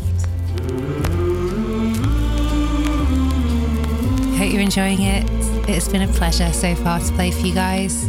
Hope 4.38 4.52
you're 4.52 4.62
enjoying 4.62 5.02
it. 5.02 5.28
It's 5.68 5.88
been 5.88 6.02
a 6.02 6.12
pleasure 6.12 6.52
so 6.52 6.76
far 6.76 7.00
to 7.00 7.12
play 7.14 7.32
for 7.32 7.44
you 7.44 7.54
guys. 7.54 8.08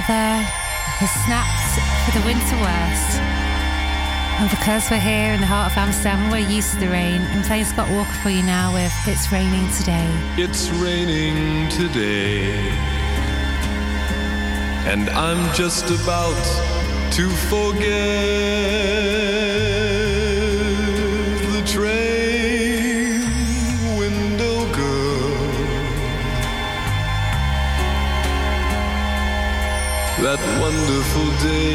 Weather 0.00 0.40
has 0.96 1.10
snapped 1.26 1.76
for 2.04 2.12
the 2.18 2.24
winter 2.24 2.56
worst. 2.56 3.20
And 4.40 4.48
because 4.48 4.90
we're 4.90 4.98
here 4.98 5.34
in 5.34 5.40
the 5.40 5.46
heart 5.46 5.70
of 5.70 5.76
Amsterdam, 5.76 6.30
we're 6.30 6.48
used 6.48 6.72
to 6.74 6.80
the 6.80 6.88
rain. 6.88 7.20
I'm 7.32 7.42
playing 7.42 7.66
Scott 7.66 7.90
Walker 7.90 8.16
for 8.22 8.30
you 8.30 8.42
now 8.42 8.72
with 8.72 8.92
It's 9.06 9.30
Raining 9.30 9.70
Today. 9.72 10.08
It's 10.38 10.70
raining 10.70 11.68
today. 11.68 12.70
And 14.86 15.10
I'm 15.10 15.52
just 15.54 15.90
about 15.90 16.40
to 17.12 17.28
forget 17.50 18.40
wonderful 30.80 31.30
day 31.46 31.74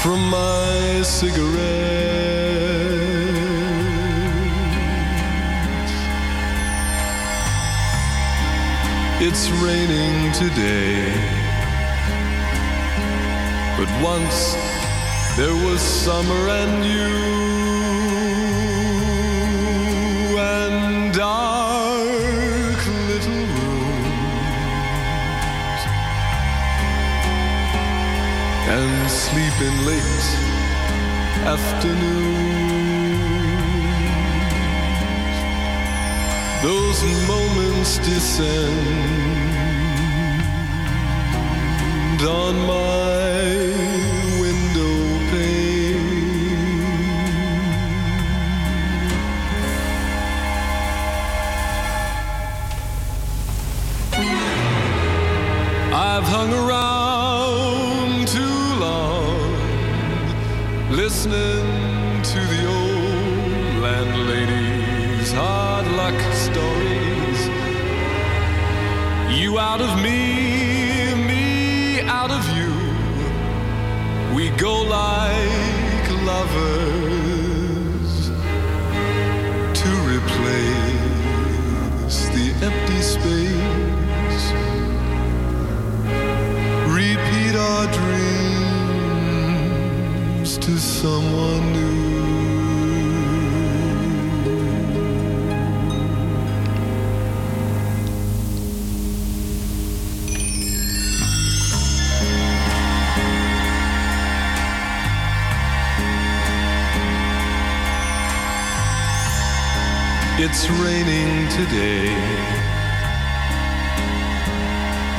from 0.02 0.20
my 0.30 1.02
cigarette. 1.02 1.52
It's 9.20 9.50
raining 9.50 10.32
today, 10.32 11.12
but 13.76 13.88
once 14.02 14.51
there 15.36 15.54
was 15.54 15.80
summer 15.80 16.48
and 16.48 16.84
you 16.84 17.08
and 20.38 21.14
dark 21.14 22.86
little 23.08 23.46
rooms 23.56 23.82
and 28.74 29.10
sleeping 29.10 29.76
late 29.86 30.22
afternoons. 31.54 32.52
Those 36.62 37.02
moments 37.26 37.98
descend 37.98 38.72
on 42.22 42.54
my 42.66 43.21
of 69.82 70.02
me, 70.02 71.14
me 71.26 72.00
out 72.02 72.30
of 72.30 72.44
you. 72.56 72.72
We 74.36 74.44
go 74.56 74.74
like 74.82 76.10
lovers 76.32 78.12
to 79.80 79.90
replace 80.14 81.08
the 82.36 82.46
empty 82.68 83.00
space 83.02 83.82
repeat 86.94 87.54
our 87.56 87.86
dreams 87.92 88.62
to 90.58 90.72
someone 90.78 91.72
new. 91.72 91.91
It's 110.38 110.68
raining 110.70 111.46
today. 111.50 112.08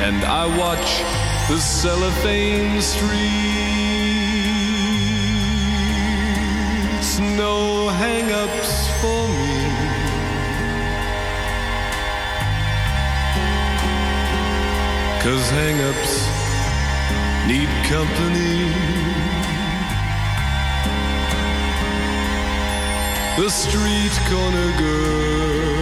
And 0.01 0.25
I 0.25 0.47
watch 0.57 1.03
the 1.47 1.59
cellophane 1.59 2.81
streets. 2.81 3.13
No 7.37 7.89
hang 7.89 8.31
ups 8.31 8.87
for 9.01 9.27
me. 9.29 9.53
Cause 15.21 15.49
hang 15.51 15.79
ups 15.91 16.43
need 17.47 17.69
company. 17.87 19.02
The 23.35 23.49
street 23.49 24.13
corner 24.29 24.71
girls, 24.77 25.73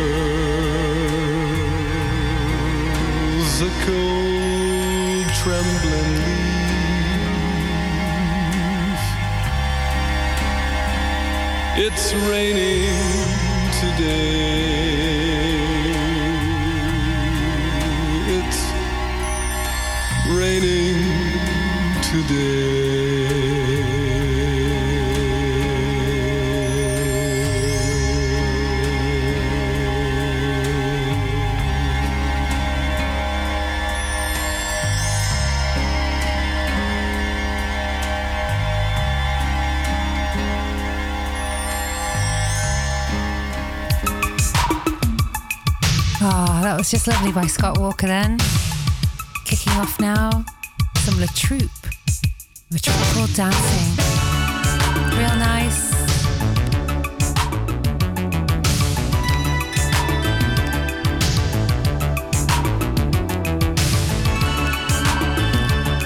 a 3.62 3.70
cold 3.86 5.28
trembling 5.42 6.16
leaf. 8.88 9.04
It's 11.76 12.14
raining 12.30 12.96
today. 13.82 15.12
It's 18.38 18.62
raining 20.32 21.00
today. 22.02 22.61
Just 46.92 47.08
lovely 47.08 47.32
by 47.32 47.48
Scott 47.48 47.78
Walker 47.78 48.06
then. 48.06 48.38
Kicking 49.46 49.72
off 49.80 49.98
now, 50.02 50.44
some 50.98 51.18
La 51.22 51.28
Troupe, 51.34 51.72
a 52.76 52.80
track 52.80 53.30
Dancing. 53.34 53.96
Real 55.18 55.34
nice. 55.38 55.90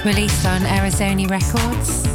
Released 0.04 0.46
on 0.46 0.64
Arizona 0.66 1.26
Records. 1.26 2.05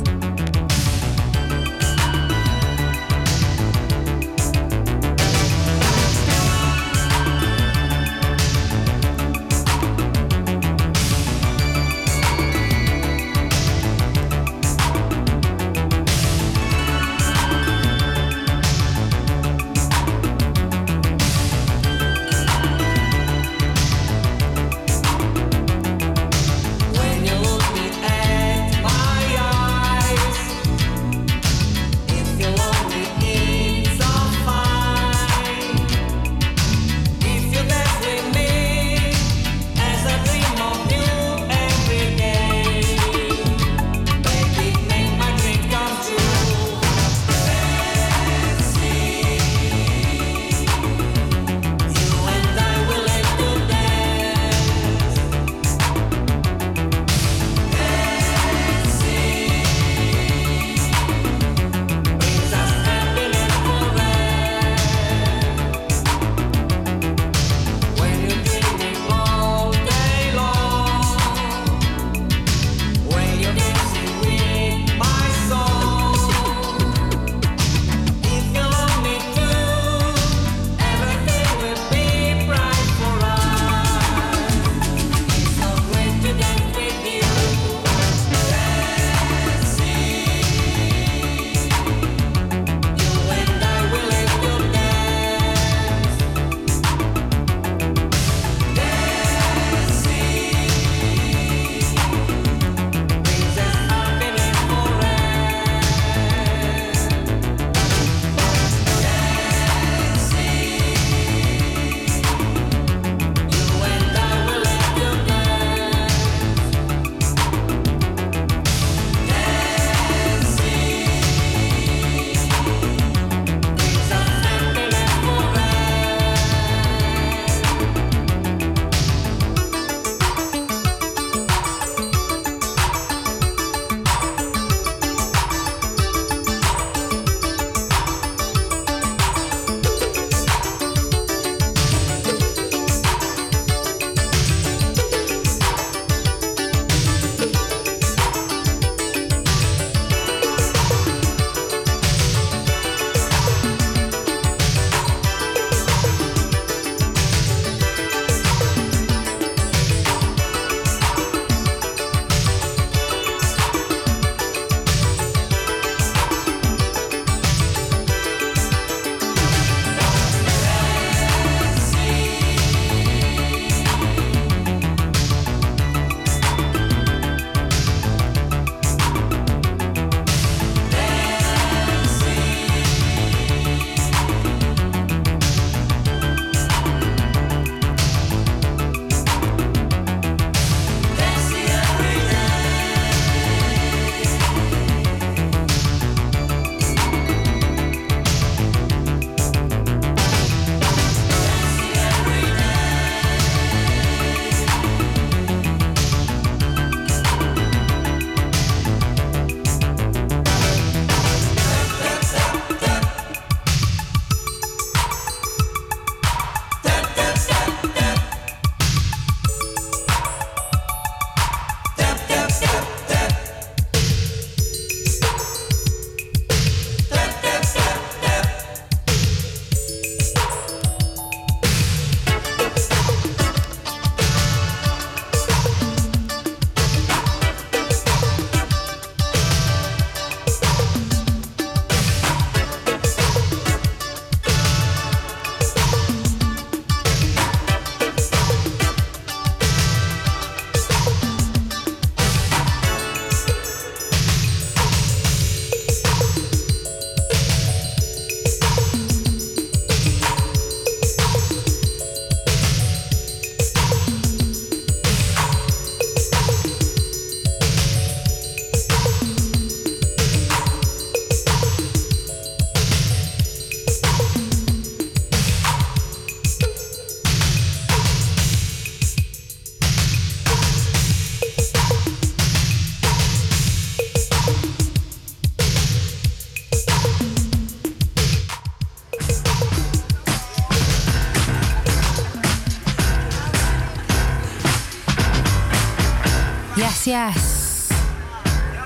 yes. 297.11 297.91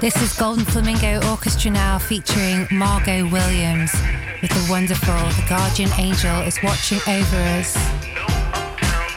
This 0.02 0.20
is 0.20 0.36
Golden 0.36 0.66
Flamingo 0.66 1.22
Orchestra 1.30 1.70
now 1.70 2.00
featuring 2.00 2.68
Margo 2.72 3.30
Williams 3.30 3.94
with 4.42 4.50
the 4.50 4.68
wonderful 4.68 5.14
The 5.14 5.46
Guardian 5.48 5.92
Angel 6.00 6.42
is 6.42 6.58
Watching 6.64 6.98
Over 7.08 7.38
Us. 7.60 7.78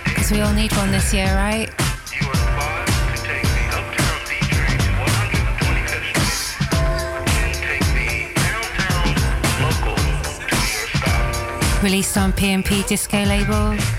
Because 0.04 0.30
we 0.30 0.42
all 0.42 0.52
need 0.52 0.76
one 0.76 0.90
this 0.90 1.14
year, 1.14 1.34
right? 1.34 1.70
Released 11.82 12.18
on 12.18 12.34
PMP 12.34 12.86
Disco 12.86 13.24
label. 13.24 13.97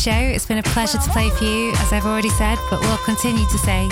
show. 0.00 0.12
It's 0.12 0.46
been 0.46 0.56
a 0.56 0.62
pleasure 0.62 0.96
to 0.96 1.10
play 1.10 1.28
for 1.28 1.44
you, 1.44 1.72
as 1.72 1.92
I've 1.92 2.06
already 2.06 2.30
said, 2.30 2.58
but 2.70 2.80
we'll 2.80 2.96
continue 3.04 3.46
to 3.46 3.58
say 3.58 3.86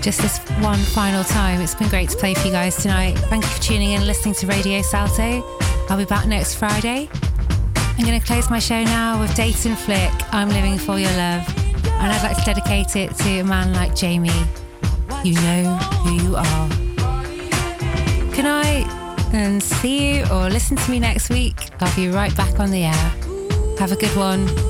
just 0.00 0.22
this 0.22 0.38
one 0.62 0.78
final 0.78 1.22
time. 1.24 1.60
It's 1.60 1.74
been 1.74 1.90
great 1.90 2.08
to 2.08 2.16
play 2.16 2.32
for 2.32 2.46
you 2.46 2.52
guys 2.52 2.76
tonight. 2.76 3.18
Thank 3.28 3.44
you 3.44 3.50
for 3.50 3.60
tuning 3.60 3.90
in 3.90 3.98
and 3.98 4.06
listening 4.06 4.34
to 4.36 4.46
Radio 4.46 4.80
Salto. 4.80 5.44
I'll 5.90 5.98
be 5.98 6.06
back 6.06 6.26
next 6.26 6.54
Friday. 6.54 7.10
I'm 7.74 8.06
going 8.06 8.18
to 8.18 8.26
close 8.26 8.48
my 8.48 8.58
show 8.58 8.82
now 8.82 9.20
with 9.20 9.34
Dayton 9.34 9.76
Flick, 9.76 10.10
I'm 10.32 10.48
Living 10.48 10.78
for 10.78 10.98
Your 10.98 11.10
Love. 11.10 11.46
And 11.84 12.10
I'd 12.10 12.22
like 12.22 12.38
to 12.38 12.44
dedicate 12.44 12.96
it 12.96 13.14
to 13.16 13.40
a 13.40 13.44
man 13.44 13.74
like 13.74 13.94
Jamie. 13.94 14.30
You 15.22 15.34
know 15.34 15.76
who 16.02 16.14
you 16.14 16.36
are. 16.36 16.68
Good 18.34 18.44
night, 18.44 18.86
and 19.34 19.62
see 19.62 20.16
you 20.16 20.24
or 20.32 20.48
listen 20.48 20.78
to 20.78 20.90
me 20.90 20.98
next 20.98 21.28
week. 21.28 21.68
I'll 21.80 21.94
be 21.94 22.08
right 22.08 22.34
back 22.38 22.58
on 22.58 22.70
the 22.70 22.84
air. 22.84 23.76
Have 23.78 23.92
a 23.92 23.96
good 23.96 24.16
one. 24.16 24.69